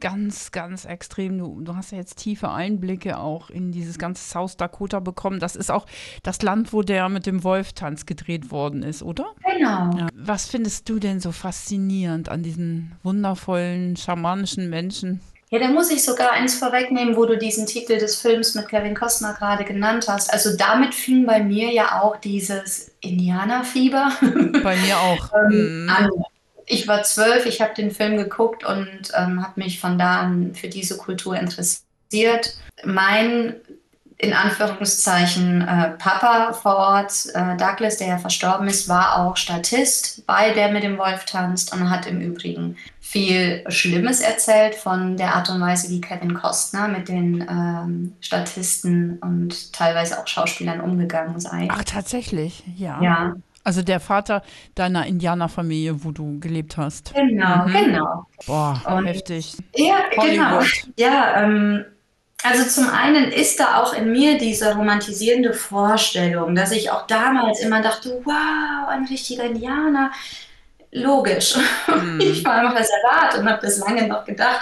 ganz, 0.01 0.53
ganz 0.53 0.85
extrem. 0.85 1.39
Du, 1.39 1.61
du 1.61 1.77
hast 1.77 1.93
ja 1.93 1.99
jetzt 1.99 2.17
tiefe 2.17 2.51
Einblicke 2.51 3.19
auch 3.19 3.51
in 3.51 3.73
dieses 3.73 3.99
ganze 3.99 4.29
South 4.29 4.57
Dakota 4.57 5.01
bekommen. 5.01 5.41
Das 5.41 5.57
ist 5.57 5.71
auch 5.71 5.87
das 6.23 6.43
Land, 6.43 6.73
wo 6.73 6.83
der 6.83 7.09
mit 7.09 7.27
dem 7.27 7.45
Wolf-Tanz 7.45 8.07
gedreht 8.07 8.51
worden 8.51 8.83
ist, 8.83 9.03
oder? 9.03 9.35
Genau. 9.45 9.97
Ja. 9.97 10.09
Was 10.15 10.47
findest 10.47 10.89
du 10.89 10.99
denn 10.99 11.21
so 11.21 11.33
faszinierend 11.33 12.29
an 12.29 12.43
diesen 12.43 12.97
wundervollen, 13.03 13.97
schamanischen 13.97 14.71
Menschen? 14.71 15.21
Ja, 15.51 15.59
da 15.59 15.69
muss 15.69 15.91
ich 15.91 16.05
sogar 16.05 16.33
eins 16.33 16.57
vorwegnehmen, 16.57 17.17
wo 17.17 17.25
du 17.25 17.39
diesen 17.39 17.67
Titel 17.67 17.99
des 17.99 18.21
Films 18.21 18.55
mit 18.55 18.69
Kevin 18.69 18.95
Costner 18.95 19.35
gerade 19.35 19.65
genannt 19.65 20.07
hast. 20.07 20.33
Also 20.33 20.57
damit 20.57 20.95
fing 20.95 21.25
bei 21.25 21.43
mir 21.43 21.73
ja 21.73 22.03
auch 22.03 22.17
dieses 22.17 22.93
Indianerfieber 23.01 24.13
bei 24.63 24.77
mir 24.77 24.99
auch 24.99 25.31
ähm, 25.51 25.85
mhm. 25.85 25.91
an 25.91 26.11
ich 26.71 26.87
war 26.87 27.03
zwölf, 27.03 27.47
ich 27.47 27.61
habe 27.61 27.75
den 27.75 27.91
Film 27.91 28.19
geguckt 28.19 28.65
und 28.65 29.11
ähm, 29.15 29.43
habe 29.43 29.61
mich 29.61 29.81
von 29.81 29.99
da 29.99 30.21
an 30.21 30.55
für 30.55 30.69
diese 30.69 30.99
Kultur 30.99 31.35
interessiert. 31.35 32.59
Mein 32.85 33.57
in 34.19 34.33
Anführungszeichen 34.33 35.63
äh, 35.63 35.91
Papa 35.91 36.53
vor 36.53 36.77
Ort, 36.77 37.27
äh, 37.35 37.57
Douglas, 37.57 37.99
der 37.99 38.09
ja 38.09 38.19
verstorben 38.19 38.67
ist, 38.67 38.89
war 38.89 39.17
auch 39.17 39.37
Statist 39.37 40.27
bei 40.27 40.51
Der 40.51 40.73
mit 40.73 40.83
dem 40.83 40.99
Wolf 40.99 41.25
tanzt 41.25 41.73
und 41.73 41.89
hat 41.89 42.07
im 42.07 42.21
Übrigen 42.21 42.77
viel 43.11 43.65
Schlimmes 43.69 44.21
erzählt 44.21 44.75
von 44.75 45.17
der 45.17 45.35
Art 45.35 45.49
und 45.49 45.63
Weise, 45.63 45.89
wie 45.89 45.99
Kevin 45.99 46.35
Costner 46.35 46.89
mit 46.89 47.09
den 47.09 47.41
ähm, 47.41 48.13
Statisten 48.21 49.19
und 49.23 49.73
teilweise 49.73 50.19
auch 50.19 50.27
Schauspielern 50.27 50.83
umgegangen 50.83 51.41
sei. 51.41 51.69
Ach, 51.71 51.85
tatsächlich, 51.85 52.65
ja. 52.77 53.01
Ja, 53.03 53.35
also 53.65 53.81
der 53.81 54.01
Vater 54.01 54.43
deiner 54.75 55.07
Indianerfamilie, 55.07 56.05
wo 56.05 56.11
du 56.11 56.39
gelebt 56.39 56.77
hast. 56.77 57.15
Genau, 57.15 57.67
mhm. 57.67 57.73
genau. 57.73 58.27
Boah, 58.47 58.83
Und, 58.87 59.07
heftig. 59.07 59.57
Ja, 59.75 60.01
genau. 60.11 60.23
Hollywood. 60.51 60.73
genau. 60.97 61.11
Ja, 61.11 61.43
ähm, 61.43 61.85
also 62.43 62.65
zum 62.65 62.91
einen 62.91 63.33
ist 63.33 63.59
da 63.59 63.81
auch 63.83 63.95
in 63.95 64.13
mir 64.13 64.37
diese 64.37 64.75
romantisierende 64.75 65.55
Vorstellung, 65.55 66.55
dass 66.55 66.73
ich 66.73 66.91
auch 66.91 67.07
damals 67.07 67.61
immer 67.61 67.81
dachte, 67.81 68.21
wow, 68.25 68.89
ein 68.91 69.07
richtiger 69.07 69.45
Indianer. 69.45 70.13
Logisch. 70.93 71.57
Mhm. 71.87 72.21
Ich 72.21 72.45
war 72.45 72.61
im 72.63 72.69
Reservat 72.69 73.39
und 73.39 73.49
habe 73.49 73.61
das 73.63 73.79
lange 73.79 74.07
noch 74.07 74.25
gedacht. 74.25 74.61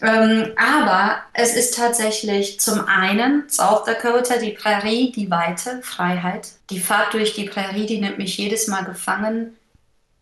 Ähm, 0.00 0.52
aber 0.56 1.22
es 1.32 1.56
ist 1.56 1.76
tatsächlich 1.76 2.60
zum 2.60 2.86
einen 2.86 3.48
South 3.48 3.84
Dakota, 3.84 4.38
die 4.38 4.52
Prärie, 4.52 5.12
die 5.12 5.30
Weite, 5.30 5.80
Freiheit. 5.82 6.48
Die 6.70 6.80
Fahrt 6.80 7.14
durch 7.14 7.34
die 7.34 7.48
Prärie, 7.48 7.86
die 7.86 8.00
nimmt 8.00 8.18
mich 8.18 8.36
jedes 8.38 8.68
Mal 8.68 8.84
gefangen 8.84 9.56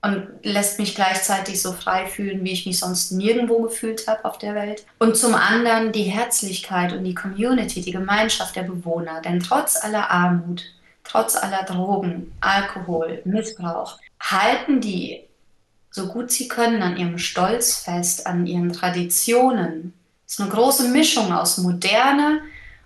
und 0.02 0.28
lässt 0.42 0.78
mich 0.78 0.94
gleichzeitig 0.94 1.60
so 1.60 1.72
frei 1.72 2.06
fühlen, 2.06 2.44
wie 2.44 2.52
ich 2.52 2.64
mich 2.64 2.78
sonst 2.78 3.10
nirgendwo 3.12 3.62
gefühlt 3.62 4.06
habe 4.06 4.24
auf 4.24 4.38
der 4.38 4.54
Welt. 4.54 4.86
Und 4.98 5.16
zum 5.16 5.34
anderen 5.34 5.92
die 5.92 6.04
Herzlichkeit 6.04 6.92
und 6.92 7.04
die 7.04 7.14
Community, 7.14 7.80
die 7.80 7.92
Gemeinschaft 7.92 8.56
der 8.56 8.62
Bewohner. 8.62 9.20
Denn 9.20 9.40
trotz 9.40 9.76
aller 9.76 10.10
Armut, 10.10 10.62
trotz 11.04 11.36
aller 11.36 11.64
Drogen, 11.64 12.32
Alkohol, 12.40 13.20
Missbrauch, 13.24 13.98
halten 14.20 14.80
die 14.80 15.26
so 15.96 16.08
gut 16.08 16.30
sie 16.30 16.46
können 16.46 16.82
an 16.82 16.98
ihrem 16.98 17.16
Stolz 17.16 17.78
fest, 17.78 18.26
an 18.26 18.46
ihren 18.46 18.70
Traditionen. 18.70 19.94
Es 20.26 20.34
ist 20.34 20.40
eine 20.42 20.50
große 20.50 20.88
Mischung 20.88 21.32
aus 21.32 21.56
Moderne 21.56 22.42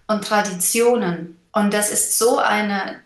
und 0.07 0.25
Traditionen. 0.25 1.37
Und 1.51 1.75
das 1.75 1.91
ist 1.91 2.17
so 2.17 2.39
eine 2.39 3.01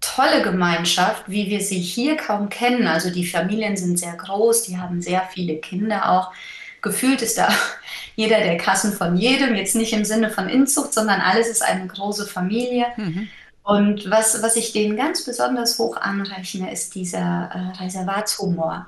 tolle 0.00 0.42
Gemeinschaft, 0.42 1.24
wie 1.26 1.50
wir 1.50 1.60
sie 1.60 1.80
hier 1.80 2.16
kaum 2.16 2.48
kennen. 2.48 2.86
Also 2.86 3.10
die 3.10 3.26
Familien 3.26 3.76
sind 3.76 3.98
sehr 3.98 4.14
groß, 4.14 4.62
die 4.64 4.78
haben 4.78 5.02
sehr 5.02 5.22
viele 5.32 5.56
Kinder 5.56 6.10
auch. 6.10 6.32
Gefühlt 6.80 7.22
ist 7.22 7.38
da 7.38 7.48
jeder 8.14 8.38
der 8.38 8.56
Kassen 8.56 8.92
von 8.92 9.16
jedem, 9.16 9.56
jetzt 9.56 9.74
nicht 9.74 9.92
im 9.92 10.04
Sinne 10.04 10.30
von 10.30 10.48
Inzucht, 10.48 10.94
sondern 10.94 11.20
alles 11.20 11.48
ist 11.48 11.62
eine 11.62 11.88
große 11.88 12.26
Familie. 12.26 12.86
Mhm. 12.96 13.28
Und 13.62 14.10
was, 14.10 14.42
was 14.42 14.56
ich 14.56 14.72
denen 14.72 14.96
ganz 14.96 15.24
besonders 15.24 15.78
hoch 15.78 15.96
anrechne, 15.96 16.72
ist 16.72 16.94
dieser 16.94 17.50
äh, 17.52 17.82
Reservatshumor. 17.82 18.86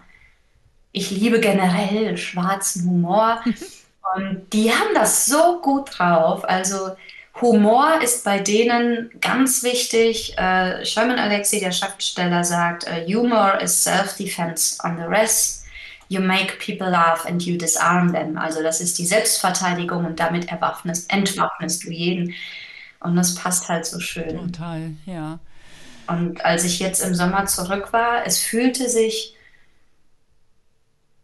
Ich 0.93 1.11
liebe 1.11 1.41
generell 1.41 2.17
schwarzen 2.17 2.89
Humor. 2.89 3.43
Und 4.17 4.53
die 4.53 4.71
haben 4.71 4.95
das 4.95 5.27
so 5.27 5.61
gut 5.61 5.99
drauf. 5.99 6.45
Also 6.49 6.97
Humor 7.41 8.01
ist 8.03 8.25
bei 8.25 8.39
denen 8.39 9.11
ganz 9.21 9.63
wichtig. 9.63 10.37
Äh, 10.39 10.85
Sherman 10.85 11.19
Alexi, 11.19 11.59
der 11.59 11.73
Schriftsteller, 11.73 12.45
sagt, 12.45 12.87
uh, 12.87 13.13
Humor 13.13 13.61
is 13.61 13.83
self-defense 13.83 14.79
on 14.85 14.97
the 14.97 15.05
rest. 15.05 15.65
You 16.09 16.21
make 16.21 16.59
people 16.59 16.89
laugh 16.89 17.27
and 17.27 17.43
you 17.43 17.57
disarm 17.57 18.13
them. 18.13 18.39
Also 18.39 18.63
das 18.63 18.81
ist 18.81 18.99
die 18.99 19.07
Selbstverteidigung 19.07 20.05
und 20.05 20.21
damit 20.21 20.49
erwaffnest, 20.49 21.11
entwaffnest 21.13 21.85
du 21.85 21.91
jeden. 21.91 22.35
Und 23.05 23.17
das 23.17 23.35
passt 23.35 23.69
halt 23.69 23.85
so 23.85 24.01
schön. 24.01 24.51
Total, 24.53 24.91
ja. 25.05 25.39
Und 26.07 26.45
als 26.45 26.65
ich 26.65 26.79
jetzt 26.79 27.03
im 27.03 27.15
Sommer 27.15 27.45
zurück 27.47 27.93
war, 27.93 28.27
es 28.27 28.41
fühlte 28.41 28.89
sich 28.89 29.37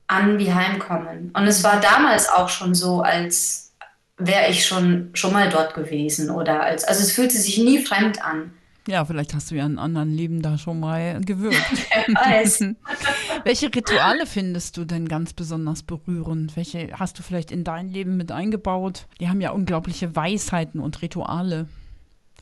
an 0.07 0.39
wie 0.39 0.53
Heimkommen. 0.53 1.31
Und 1.35 1.47
es 1.47 1.65
war 1.65 1.81
damals 1.81 2.29
auch 2.29 2.51
schon 2.51 2.75
so, 2.75 3.01
als 3.01 3.73
wäre 4.19 4.51
ich 4.51 4.67
schon, 4.67 5.11
schon 5.15 5.33
mal 5.33 5.49
dort 5.49 5.73
gewesen. 5.73 6.31
Oder 6.31 6.63
als, 6.63 6.85
also 6.85 7.03
es 7.03 7.13
fühlte 7.13 7.39
sich 7.39 7.57
nie 7.57 7.83
fremd 7.83 8.23
an. 8.23 8.53
Ja, 8.91 9.05
vielleicht 9.05 9.35
hast 9.35 9.53
du 9.53 9.55
ja 9.55 9.65
in 9.67 9.79
anderen 9.79 10.13
Leben 10.13 10.43
da 10.43 10.59
schon 10.59 10.81
mal 10.81 11.21
gewirkt. 11.21 11.57
Welche 13.45 13.67
Rituale 13.73 14.27
findest 14.27 14.77
du 14.77 14.85
denn 14.85 15.07
ganz 15.07 15.33
besonders 15.33 15.85
berührend? 15.85 16.57
Welche 16.57 16.89
hast 16.99 17.17
du 17.17 17.23
vielleicht 17.23 17.53
in 17.53 17.63
dein 17.63 17.89
Leben 17.89 18.17
mit 18.17 18.33
eingebaut? 18.33 19.07
Die 19.21 19.29
haben 19.29 19.41
ja 19.41 19.53
unglaubliche 19.53 20.17
Weisheiten 20.17 20.81
und 20.81 21.03
Rituale. 21.03 21.69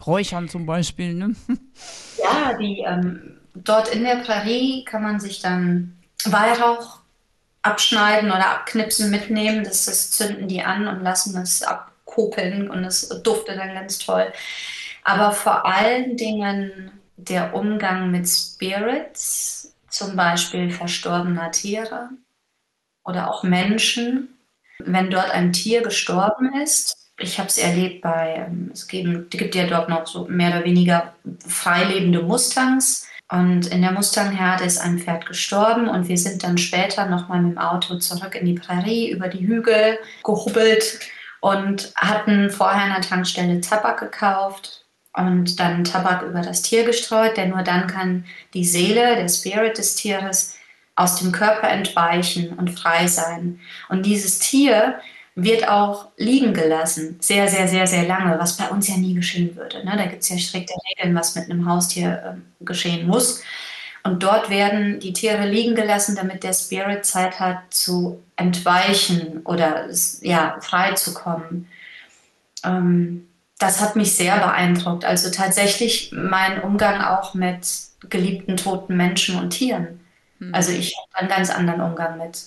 Räuchern 0.06 0.48
zum 0.48 0.64
Beispiel, 0.64 1.12
ne? 1.12 1.34
Ja, 2.16 2.56
die, 2.56 2.78
ähm, 2.78 3.36
dort 3.54 3.88
in 3.94 4.04
der 4.04 4.16
Prärie 4.16 4.84
kann 4.84 5.02
man 5.02 5.20
sich 5.20 5.40
dann 5.40 5.98
Weihrauch 6.24 7.00
abschneiden 7.60 8.30
oder 8.30 8.52
abknipsen 8.52 9.10
mitnehmen. 9.10 9.64
Das, 9.64 9.84
das 9.84 10.12
zünden 10.12 10.48
die 10.48 10.62
an 10.62 10.88
und 10.88 11.02
lassen 11.02 11.36
es 11.36 11.62
abkopeln 11.62 12.70
und 12.70 12.84
es 12.84 13.06
duftet 13.22 13.58
dann 13.58 13.74
ganz 13.74 13.98
toll 13.98 14.32
aber 15.08 15.32
vor 15.32 15.64
allen 15.64 16.18
Dingen 16.18 16.90
der 17.16 17.54
Umgang 17.54 18.10
mit 18.10 18.28
Spirits, 18.28 19.74
zum 19.88 20.16
Beispiel 20.16 20.70
verstorbener 20.70 21.50
Tiere 21.50 22.10
oder 23.04 23.30
auch 23.30 23.42
Menschen. 23.42 24.38
Wenn 24.80 25.10
dort 25.10 25.30
ein 25.30 25.54
Tier 25.54 25.80
gestorben 25.80 26.52
ist, 26.62 26.94
ich 27.18 27.38
habe 27.38 27.48
es 27.48 27.56
erlebt 27.56 28.02
bei, 28.02 28.46
ähm, 28.46 28.68
es 28.70 28.86
gibt, 28.86 29.54
ja 29.54 29.66
dort 29.66 29.88
noch 29.88 30.06
so 30.06 30.26
mehr 30.28 30.50
oder 30.50 30.64
weniger 30.64 31.14
freilebende 31.38 32.22
Mustangs. 32.22 33.08
Und 33.30 33.66
in 33.68 33.80
der 33.80 33.92
Mustangherde 33.92 34.64
ist 34.64 34.78
ein 34.78 34.98
Pferd 34.98 35.24
gestorben 35.24 35.88
und 35.88 36.08
wir 36.08 36.18
sind 36.18 36.42
dann 36.42 36.58
später 36.58 37.06
nochmal 37.06 37.40
mit 37.40 37.52
dem 37.52 37.58
Auto 37.58 37.96
zurück 37.96 38.34
in 38.34 38.44
die 38.44 38.58
Prärie 38.58 39.10
über 39.10 39.28
die 39.28 39.46
Hügel 39.46 39.98
gehubbelt 40.22 41.00
und 41.40 41.94
hatten 41.96 42.50
vorher 42.50 42.84
an 42.84 43.00
der 43.00 43.08
Tankstelle 43.08 43.62
Tabak 43.62 44.00
gekauft 44.00 44.84
und 45.14 45.58
dann 45.58 45.84
Tabak 45.84 46.22
über 46.22 46.42
das 46.42 46.62
Tier 46.62 46.84
gestreut, 46.84 47.36
denn 47.36 47.50
nur 47.50 47.62
dann 47.62 47.86
kann 47.86 48.24
die 48.54 48.64
Seele, 48.64 49.16
der 49.16 49.28
Spirit 49.28 49.78
des 49.78 49.96
Tieres 49.96 50.56
aus 50.94 51.16
dem 51.16 51.32
Körper 51.32 51.68
entweichen 51.68 52.52
und 52.58 52.78
frei 52.78 53.06
sein. 53.06 53.60
Und 53.88 54.04
dieses 54.04 54.38
Tier 54.38 55.00
wird 55.34 55.68
auch 55.68 56.08
liegen 56.16 56.52
gelassen. 56.52 57.16
Sehr, 57.20 57.46
sehr, 57.46 57.68
sehr, 57.68 57.86
sehr 57.86 58.06
lange, 58.06 58.38
was 58.38 58.56
bei 58.56 58.68
uns 58.68 58.88
ja 58.88 58.96
nie 58.96 59.14
geschehen 59.14 59.54
würde. 59.54 59.84
Ne? 59.84 59.94
Da 59.96 60.06
gibt 60.06 60.22
es 60.22 60.28
ja 60.28 60.38
strikte 60.38 60.74
Regeln, 60.90 61.14
was 61.14 61.36
mit 61.36 61.44
einem 61.44 61.68
Haustier 61.68 62.40
äh, 62.60 62.64
geschehen 62.64 63.06
muss. 63.06 63.42
Und 64.02 64.22
dort 64.22 64.50
werden 64.50 64.98
die 64.98 65.12
Tiere 65.12 65.46
liegen 65.46 65.76
gelassen, 65.76 66.16
damit 66.16 66.42
der 66.42 66.52
Spirit 66.52 67.04
Zeit 67.04 67.38
hat 67.38 67.58
zu 67.70 68.22
entweichen 68.36 69.42
oder 69.44 69.88
ja, 70.22 70.58
frei 70.60 70.92
zu 70.94 71.14
kommen. 71.14 71.68
Ähm, 72.64 73.28
das 73.58 73.80
hat 73.80 73.96
mich 73.96 74.14
sehr 74.14 74.38
beeindruckt. 74.38 75.04
Also 75.04 75.30
tatsächlich 75.30 76.12
mein 76.12 76.62
Umgang 76.62 77.02
auch 77.02 77.34
mit 77.34 77.66
geliebten 78.08 78.56
toten 78.56 78.96
Menschen 78.96 79.38
und 79.38 79.50
Tieren. 79.50 80.00
Mhm. 80.38 80.54
Also 80.54 80.72
ich 80.72 80.94
habe 80.96 81.20
einen 81.20 81.28
ganz 81.28 81.50
anderen 81.50 81.80
Umgang 81.80 82.16
mit. 82.18 82.40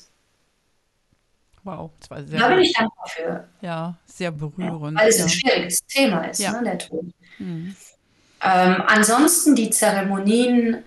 Wow, 1.63 1.91
das 1.99 2.09
war 2.09 2.23
sehr. 2.23 2.39
Da 2.39 2.47
bin 2.47 2.59
ich 2.59 2.73
dankbar 2.73 3.07
für. 3.07 3.47
Ja, 3.61 3.95
sehr 4.05 4.31
berührend. 4.31 4.97
Ja, 4.97 5.03
weil 5.03 5.09
es 5.09 5.17
ja. 5.17 5.25
ein 5.25 5.29
schwieriges 5.29 5.85
Thema 5.85 6.21
ist, 6.23 6.39
ja. 6.39 6.53
ne, 6.53 6.63
der 6.63 6.77
Tod. 6.79 7.05
Mhm. 7.37 7.75
Ähm, 8.43 8.83
ansonsten 8.87 9.53
die 9.53 9.69
Zeremonien, 9.69 10.83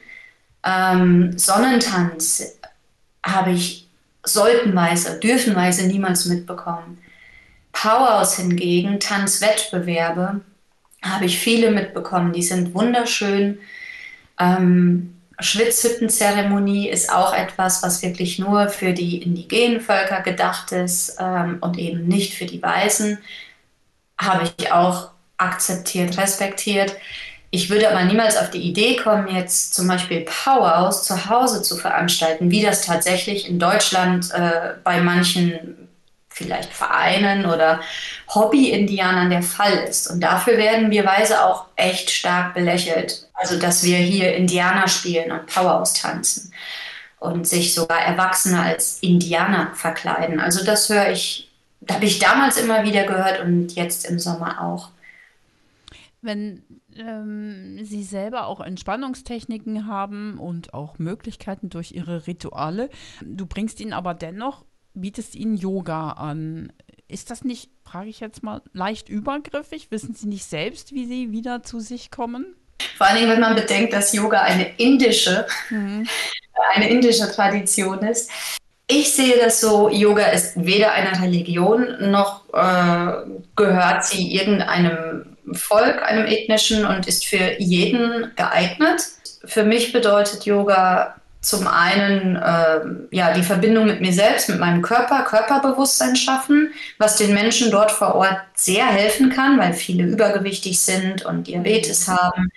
ähm, 0.65 1.39
Sonnentanz 1.39 2.59
habe 3.25 3.53
ich 3.53 3.89
solltenweise, 4.25 5.21
dürfenweise 5.21 5.87
niemals 5.87 6.25
mitbekommen. 6.25 6.99
Powers 7.75 8.37
hingegen, 8.37 8.99
Tanzwettbewerbe, 9.01 10.41
habe 11.03 11.25
ich 11.27 11.39
viele 11.39 11.71
mitbekommen. 11.71 12.33
Die 12.33 12.43
sind 12.43 12.75
wunderschön. 12.75 13.59
Ähm, 14.41 15.21
Schwitzhüttenzeremonie 15.39 16.89
ist 16.89 17.13
auch 17.13 17.35
etwas, 17.35 17.83
was 17.83 18.03
wirklich 18.03 18.39
nur 18.39 18.69
für 18.69 18.93
die 18.93 19.21
indigenen 19.21 19.81
Völker 19.81 20.23
gedacht 20.23 20.73
ist 20.73 21.17
ähm, 21.21 21.59
und 21.61 21.77
eben 21.77 22.07
nicht 22.07 22.35
für 22.35 22.47
die 22.47 22.63
Weißen. 22.63 23.19
Habe 24.19 24.51
ich 24.57 24.73
auch 24.73 25.11
akzeptiert, 25.37 26.17
respektiert. 26.17 26.97
Ich 27.51 27.69
würde 27.69 27.91
aber 27.91 28.05
niemals 28.05 28.37
auf 28.37 28.51
die 28.51 28.63
Idee 28.63 28.97
kommen, 28.97 29.29
jetzt 29.29 29.75
zum 29.75 29.89
Beispiel 29.89 30.23
Powwows 30.23 31.05
zu 31.05 31.29
Hause 31.29 31.63
zu 31.63 31.77
veranstalten, 31.77 32.51
wie 32.51 32.63
das 32.63 32.83
tatsächlich 32.83 33.49
in 33.49 33.59
Deutschland 33.59 34.31
äh, 34.33 34.75
bei 34.83 35.01
manchen 35.01 35.84
vielleicht 36.35 36.73
Vereinen 36.73 37.47
oder 37.47 37.81
Hobby-Indianern 38.35 39.31
der 39.31 39.43
Fall 39.43 39.73
ist. 39.89 40.11
Und 40.11 40.21
dafür 40.21 40.59
werden 40.59 40.91
wir 40.91 41.05
Weise 41.07 41.45
auch 41.45 41.67
echt 41.77 42.11
stark 42.11 42.55
belächelt. 42.55 43.29
Also, 43.35 43.59
dass 43.59 43.85
wir 43.85 43.97
hier 43.97 44.35
Indianer 44.35 44.89
spielen 44.89 45.31
und 45.31 45.47
Powerhouse 45.47 45.95
tanzen 45.95 46.53
und 47.21 47.47
sich 47.47 47.73
sogar 47.73 48.01
Erwachsene 48.01 48.61
als 48.61 48.99
Indianer 49.01 49.71
verkleiden. 49.75 50.41
Also, 50.41 50.65
das 50.65 50.89
höre 50.89 51.11
ich, 51.11 51.51
habe 51.89 52.05
ich 52.05 52.19
damals 52.19 52.57
immer 52.57 52.83
wieder 52.83 53.05
gehört 53.05 53.41
und 53.41 53.73
jetzt 53.75 54.05
im 54.05 54.19
Sommer 54.19 54.61
auch. 54.61 54.91
Wenn 56.21 56.65
ähm, 56.97 57.85
Sie 57.85 58.03
selber 58.03 58.47
auch 58.47 58.61
Entspannungstechniken 58.61 59.87
haben 59.87 60.39
und 60.39 60.75
auch 60.75 60.99
Möglichkeiten 60.99 61.69
durch 61.69 61.93
Ihre 61.93 62.27
Rituale, 62.27 62.91
du 63.23 63.47
bringst 63.47 63.79
ihnen 63.81 63.93
aber 63.93 64.15
dennoch 64.15 64.65
bietest 64.95 65.35
ihnen 65.35 65.57
Yoga 65.57 66.11
an. 66.13 66.73
Ist 67.09 67.31
das 67.31 67.45
nicht, 67.45 67.71
frage 67.85 68.09
ich 68.09 68.21
jetzt 68.21 68.43
mal, 68.43 68.63
leicht 68.73 69.09
übergriffig? 69.09 69.91
Wissen 69.91 70.15
Sie 70.15 70.27
nicht 70.27 70.45
selbst, 70.45 70.93
wie 70.93 71.07
Sie 71.07 71.33
wieder 71.33 71.63
zu 71.63 71.81
sich 71.81 72.11
kommen? 72.11 72.57
Vor 72.97 73.07
allem, 73.07 73.29
wenn 73.29 73.41
man 73.41 73.55
bedenkt, 73.55 73.93
dass 73.93 74.13
Yoga 74.13 74.41
eine 74.43 74.77
indische, 74.77 75.47
mhm. 75.71 76.07
eine 76.75 76.89
indische 76.89 77.31
Tradition 77.31 77.99
ist. 78.01 78.31
Ich 78.87 79.13
sehe 79.13 79.39
das 79.39 79.61
so, 79.61 79.89
Yoga 79.89 80.27
ist 80.27 80.63
weder 80.63 80.93
eine 80.93 81.21
Religion 81.23 82.11
noch 82.11 82.43
äh, 82.53 83.13
gehört 83.57 84.05
sie 84.05 84.35
irgendeinem 84.35 85.37
Volk, 85.53 86.03
einem 86.03 86.27
ethnischen 86.27 86.85
und 86.85 87.07
ist 87.07 87.25
für 87.25 87.59
jeden 87.59 88.33
geeignet. 88.37 89.03
Für 89.47 89.65
mich 89.65 89.93
bedeutet 89.93 90.45
Yoga 90.45 91.17
zum 91.45 91.67
einen 91.67 92.37
äh, 92.37 92.81
ja, 93.11 93.35
die 93.35 93.43
Verbindung 93.43 93.85
mit 93.85 94.01
mir 94.01 94.13
selbst, 94.13 94.49
mit 94.49 94.59
meinem 94.59 94.81
Körper, 94.81 95.23
Körperbewusstsein 95.25 96.17
schaffen, 96.17 96.73
was 96.99 97.17
den 97.17 97.35
Menschen 97.35 97.71
dort 97.71 97.91
vor 97.91 98.15
Ort 98.15 98.39
sehr 98.55 98.87
helfen 98.87 99.29
kann, 99.29 99.59
weil 99.59 99.75
viele 99.75 100.05
übergewichtig 100.05 100.81
sind 100.81 101.25
und 101.25 101.47
Diabetes 101.47 102.09
haben 102.09 102.51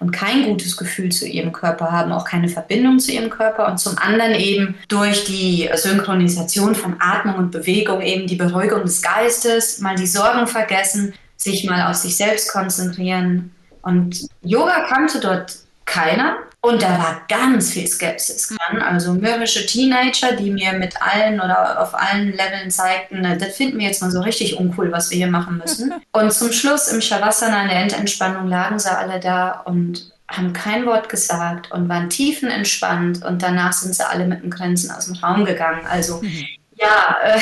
und 0.00 0.10
kein 0.10 0.42
gutes 0.42 0.76
Gefühl 0.76 1.12
zu 1.12 1.28
ihrem 1.28 1.52
Körper 1.52 1.92
haben, 1.92 2.10
auch 2.10 2.24
keine 2.24 2.48
Verbindung 2.48 2.98
zu 2.98 3.12
ihrem 3.12 3.30
Körper 3.30 3.70
und 3.70 3.78
zum 3.78 3.96
anderen 3.96 4.34
eben 4.34 4.74
durch 4.88 5.24
die 5.24 5.70
Synchronisation 5.74 6.74
von 6.74 6.96
Atmung 6.98 7.36
und 7.36 7.52
Bewegung 7.52 8.02
eben 8.02 8.26
die 8.26 8.34
Beruhigung 8.34 8.82
des 8.82 9.02
Geistes, 9.02 9.78
mal 9.78 9.94
die 9.94 10.06
Sorgen 10.08 10.48
vergessen, 10.48 11.14
sich 11.36 11.64
mal 11.64 11.88
auf 11.88 11.96
sich 11.96 12.16
selbst 12.16 12.50
konzentrieren. 12.50 13.52
Und 13.82 14.26
Yoga 14.42 14.84
kannte 14.88 15.20
dort 15.20 15.62
keiner. 15.84 16.38
Und 16.64 16.80
da 16.80 16.90
war 16.90 17.22
ganz 17.28 17.72
viel 17.72 17.88
Skepsis 17.88 18.48
dran. 18.48 18.80
Also 18.80 19.14
mürrische 19.14 19.66
Teenager, 19.66 20.36
die 20.36 20.50
mir 20.50 20.74
mit 20.74 20.94
allen 21.02 21.40
oder 21.40 21.82
auf 21.82 21.92
allen 21.92 22.30
Leveln 22.30 22.70
zeigten, 22.70 23.22
das 23.22 23.56
finden 23.56 23.78
wir 23.78 23.86
jetzt 23.86 24.00
mal 24.00 24.12
so 24.12 24.20
richtig 24.20 24.56
uncool, 24.56 24.92
was 24.92 25.10
wir 25.10 25.16
hier 25.16 25.26
machen 25.26 25.58
müssen. 25.58 25.92
Und 26.12 26.32
zum 26.32 26.52
Schluss 26.52 26.86
im 26.86 27.00
Shavasana 27.00 27.62
in 27.62 27.68
der 27.68 27.78
Endentspannung 27.78 28.46
lagen 28.46 28.78
sie 28.78 28.96
alle 28.96 29.18
da 29.18 29.62
und 29.64 30.12
haben 30.28 30.52
kein 30.52 30.86
Wort 30.86 31.08
gesagt 31.08 31.70
und 31.72 31.88
waren 31.88 32.08
tiefenentspannt 32.08 33.24
und 33.24 33.42
danach 33.42 33.72
sind 33.72 33.94
sie 33.94 34.08
alle 34.08 34.26
mit 34.26 34.42
dem 34.42 34.50
Grenzen 34.50 34.90
aus 34.90 35.06
dem 35.06 35.16
Raum 35.16 35.44
gegangen. 35.44 35.84
Also 35.86 36.22
mhm. 36.22 36.46
ja, 36.76 37.16
äh, 37.24 37.40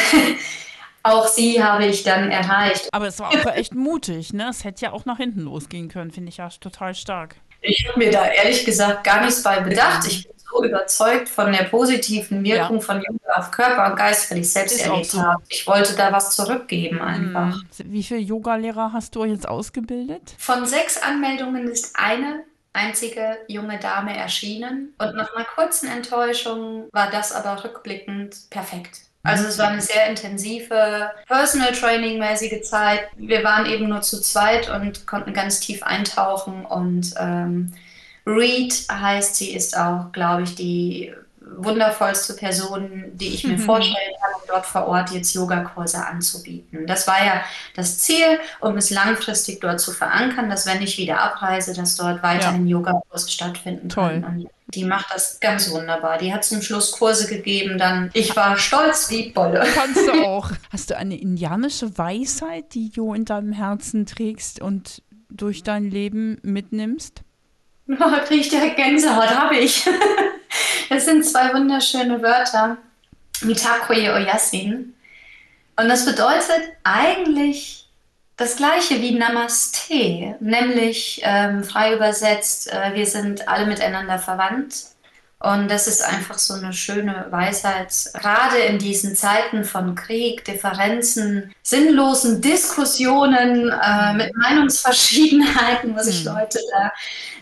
auch 1.02 1.28
sie 1.28 1.62
habe 1.62 1.86
ich 1.86 2.02
dann 2.02 2.30
erreicht. 2.30 2.88
Aber 2.92 3.06
es 3.06 3.18
war 3.20 3.28
auch 3.28 3.54
echt 3.54 3.74
mutig, 3.74 4.32
ne? 4.32 4.48
Es 4.48 4.64
hätte 4.64 4.86
ja 4.86 4.92
auch 4.92 5.04
nach 5.04 5.18
hinten 5.18 5.42
losgehen 5.42 5.88
können, 5.88 6.10
finde 6.10 6.30
ich 6.30 6.38
ja 6.38 6.48
total 6.48 6.94
stark. 6.94 7.36
Ich 7.62 7.86
habe 7.88 7.98
mir 7.98 8.10
da 8.10 8.26
ehrlich 8.26 8.64
gesagt 8.64 9.04
gar 9.04 9.24
nichts 9.24 9.42
bei 9.42 9.60
bedacht. 9.60 10.06
Ich 10.06 10.26
bin 10.26 10.36
so 10.38 10.64
überzeugt 10.64 11.28
von 11.28 11.52
der 11.52 11.64
positiven 11.64 12.42
Wirkung 12.42 12.76
ja. 12.76 12.82
von 12.82 12.96
Yoga 12.96 13.34
auf 13.36 13.50
Körper 13.50 13.90
und 13.90 13.96
Geist, 13.96 14.30
weil 14.30 14.38
ich 14.38 14.52
selbst 14.52 14.76
Ist 14.76 14.86
erlebt 14.86 15.06
so. 15.06 15.22
habe. 15.22 15.42
Ich 15.48 15.66
wollte 15.66 15.94
da 15.94 16.12
was 16.12 16.34
zurückgeben 16.34 17.00
einfach. 17.00 17.56
Mhm. 17.56 17.92
Wie 17.92 18.02
viele 18.02 18.20
Yogalehrer 18.20 18.92
hast 18.92 19.14
du 19.14 19.24
jetzt 19.24 19.48
ausgebildet? 19.48 20.34
Von 20.38 20.66
sechs 20.66 21.00
Anmeldungen 21.00 21.68
ist 21.68 21.94
eine 21.96 22.44
einzige 22.72 23.38
junge 23.48 23.78
Dame 23.78 24.16
erschienen. 24.16 24.94
Und 24.98 25.14
nach 25.14 25.34
einer 25.34 25.44
kurzen 25.44 25.88
Enttäuschung 25.88 26.88
war 26.92 27.10
das 27.10 27.32
aber 27.32 27.62
rückblickend 27.64 28.36
perfekt. 28.50 29.09
Also 29.22 29.44
es 29.46 29.58
war 29.58 29.68
eine 29.68 29.82
sehr 29.82 30.08
intensive 30.08 31.10
Personal 31.26 31.72
Training 31.72 32.18
mäßige 32.18 32.62
Zeit. 32.62 33.08
Wir 33.16 33.44
waren 33.44 33.66
eben 33.66 33.88
nur 33.88 34.00
zu 34.00 34.20
zweit 34.20 34.70
und 34.70 35.06
konnten 35.06 35.34
ganz 35.34 35.60
tief 35.60 35.82
eintauchen 35.82 36.64
und 36.64 37.14
ähm, 37.18 37.72
Reed 38.26 38.86
heißt 38.90 39.36
sie, 39.36 39.52
ist 39.52 39.76
auch, 39.76 40.12
glaube 40.12 40.42
ich, 40.42 40.54
die 40.54 41.12
wundervollste 41.56 42.34
Person, 42.34 43.10
die 43.14 43.28
ich 43.28 43.44
mir 43.44 43.56
mhm. 43.56 43.60
vorstellen 43.60 44.14
kann, 44.20 44.34
um 44.34 44.48
dort 44.48 44.66
vor 44.66 44.86
Ort 44.86 45.10
jetzt 45.10 45.34
Yogakurse 45.34 46.04
anzubieten. 46.04 46.86
Das 46.86 47.06
war 47.06 47.24
ja 47.24 47.42
das 47.74 47.98
Ziel, 47.98 48.38
um 48.60 48.76
es 48.76 48.90
langfristig 48.90 49.60
dort 49.60 49.80
zu 49.80 49.92
verankern, 49.92 50.48
dass 50.50 50.66
wenn 50.66 50.82
ich 50.82 50.98
wieder 50.98 51.20
abreise, 51.20 51.74
dass 51.74 51.96
dort 51.96 52.22
weiterhin 52.22 52.66
ja. 52.66 52.76
Yogakurse 52.76 53.30
stattfinden 53.30 53.88
Toll. 53.88 54.20
können. 54.20 54.24
Und 54.24 54.50
die 54.74 54.84
macht 54.84 55.12
das 55.12 55.40
ganz 55.40 55.70
wunderbar. 55.70 56.18
Die 56.18 56.32
hat 56.32 56.44
zum 56.44 56.62
Schluss 56.62 56.92
Kurse 56.92 57.26
gegeben, 57.26 57.78
dann 57.78 58.10
ich 58.14 58.36
war 58.36 58.56
stolz 58.56 59.10
wie 59.10 59.30
Bolle. 59.30 59.66
Kannst 59.74 60.06
du 60.06 60.12
auch. 60.24 60.50
Hast 60.70 60.90
du 60.90 60.96
eine 60.96 61.20
indianische 61.20 61.98
Weisheit, 61.98 62.74
die 62.74 62.90
du 62.90 63.12
in 63.14 63.24
deinem 63.24 63.52
Herzen 63.52 64.06
trägst 64.06 64.60
und 64.60 65.02
durch 65.28 65.62
dein 65.62 65.90
Leben 65.90 66.38
mitnimmst? 66.42 67.22
Oh, 67.92 68.24
kriege 68.24 68.42
ich 68.42 68.48
direkt 68.48 68.76
Gänsehaut, 68.76 69.36
habe 69.36 69.56
ich. 69.56 69.84
Das 70.90 71.04
sind 71.04 71.24
zwei 71.24 71.54
wunderschöne 71.54 72.20
Wörter. 72.20 72.76
Mitakoye 73.42 74.10
Oyasin. 74.10 74.92
Und 75.76 75.88
das 75.88 76.04
bedeutet 76.04 76.72
eigentlich 76.82 77.88
das 78.36 78.56
gleiche 78.56 79.00
wie 79.00 79.12
Namaste, 79.12 80.34
nämlich 80.40 81.20
ähm, 81.22 81.62
frei 81.62 81.94
übersetzt, 81.94 82.72
äh, 82.72 82.94
wir 82.94 83.06
sind 83.06 83.46
alle 83.48 83.66
miteinander 83.66 84.18
verwandt. 84.18 84.74
Und 85.42 85.70
das 85.70 85.86
ist 85.86 86.02
einfach 86.02 86.38
so 86.38 86.52
eine 86.52 86.74
schöne 86.74 87.26
Weisheit, 87.30 87.94
gerade 88.12 88.58
in 88.58 88.78
diesen 88.78 89.16
Zeiten 89.16 89.64
von 89.64 89.94
Krieg, 89.94 90.44
Differenzen, 90.44 91.54
sinnlosen 91.62 92.42
Diskussionen, 92.42 93.70
äh, 93.70 94.12
mit 94.12 94.36
Meinungsverschiedenheiten, 94.36 95.96
wo 95.96 96.02
sich 96.02 96.26
hm. 96.26 96.34
Leute 96.34 96.58
da 96.70 96.92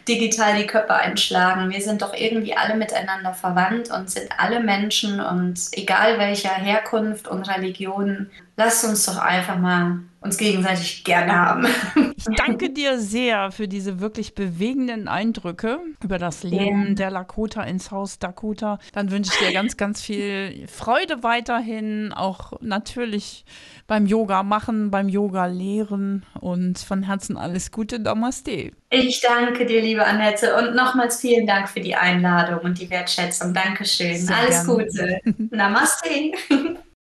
digital 0.06 0.56
die 0.56 0.66
Köpfe 0.68 0.94
einschlagen. 0.94 1.70
Wir 1.70 1.82
sind 1.82 2.00
doch 2.00 2.14
irgendwie 2.14 2.56
alle 2.56 2.76
miteinander 2.76 3.34
verwandt 3.34 3.90
und 3.90 4.08
sind 4.08 4.28
alle 4.38 4.60
Menschen 4.60 5.20
und 5.20 5.58
egal 5.72 6.18
welcher 6.20 6.54
Herkunft 6.54 7.26
und 7.26 7.48
Religion, 7.48 8.30
lasst 8.58 8.84
uns 8.84 9.06
doch 9.06 9.18
einfach 9.18 9.56
mal 9.56 10.00
uns 10.20 10.36
gegenseitig 10.36 11.04
gerne 11.04 11.32
haben. 11.32 11.66
Ich 12.16 12.24
danke 12.36 12.70
dir 12.70 12.98
sehr 12.98 13.52
für 13.52 13.68
diese 13.68 14.00
wirklich 14.00 14.34
bewegenden 14.34 15.06
Eindrücke 15.06 15.78
über 16.02 16.18
das 16.18 16.42
Leben 16.42 16.86
yeah. 16.86 16.94
der 16.94 17.10
Lakota 17.12 17.62
ins 17.62 17.92
Haus 17.92 18.18
Dakota. 18.18 18.80
Dann 18.92 19.12
wünsche 19.12 19.30
ich 19.32 19.46
dir 19.46 19.54
ganz, 19.54 19.76
ganz 19.76 20.02
viel 20.02 20.66
Freude 20.66 21.22
weiterhin, 21.22 22.12
auch 22.12 22.54
natürlich 22.60 23.44
beim 23.86 24.06
Yoga 24.06 24.42
machen, 24.42 24.90
beim 24.90 25.08
Yoga 25.08 25.46
lehren 25.46 26.26
und 26.40 26.80
von 26.80 27.04
Herzen 27.04 27.36
alles 27.36 27.70
Gute. 27.70 28.00
Namaste. 28.00 28.72
Ich 28.90 29.20
danke 29.20 29.66
dir, 29.66 29.80
liebe 29.80 30.04
Annette, 30.04 30.56
und 30.56 30.74
nochmals 30.74 31.20
vielen 31.20 31.46
Dank 31.46 31.68
für 31.68 31.80
die 31.80 31.94
Einladung 31.94 32.58
und 32.64 32.80
die 32.80 32.90
Wertschätzung. 32.90 33.54
Dankeschön. 33.54 34.16
Sehr 34.16 34.36
alles 34.36 34.66
gerne. 34.66 35.20
Gute. 35.22 35.46
Namaste. 35.54 36.32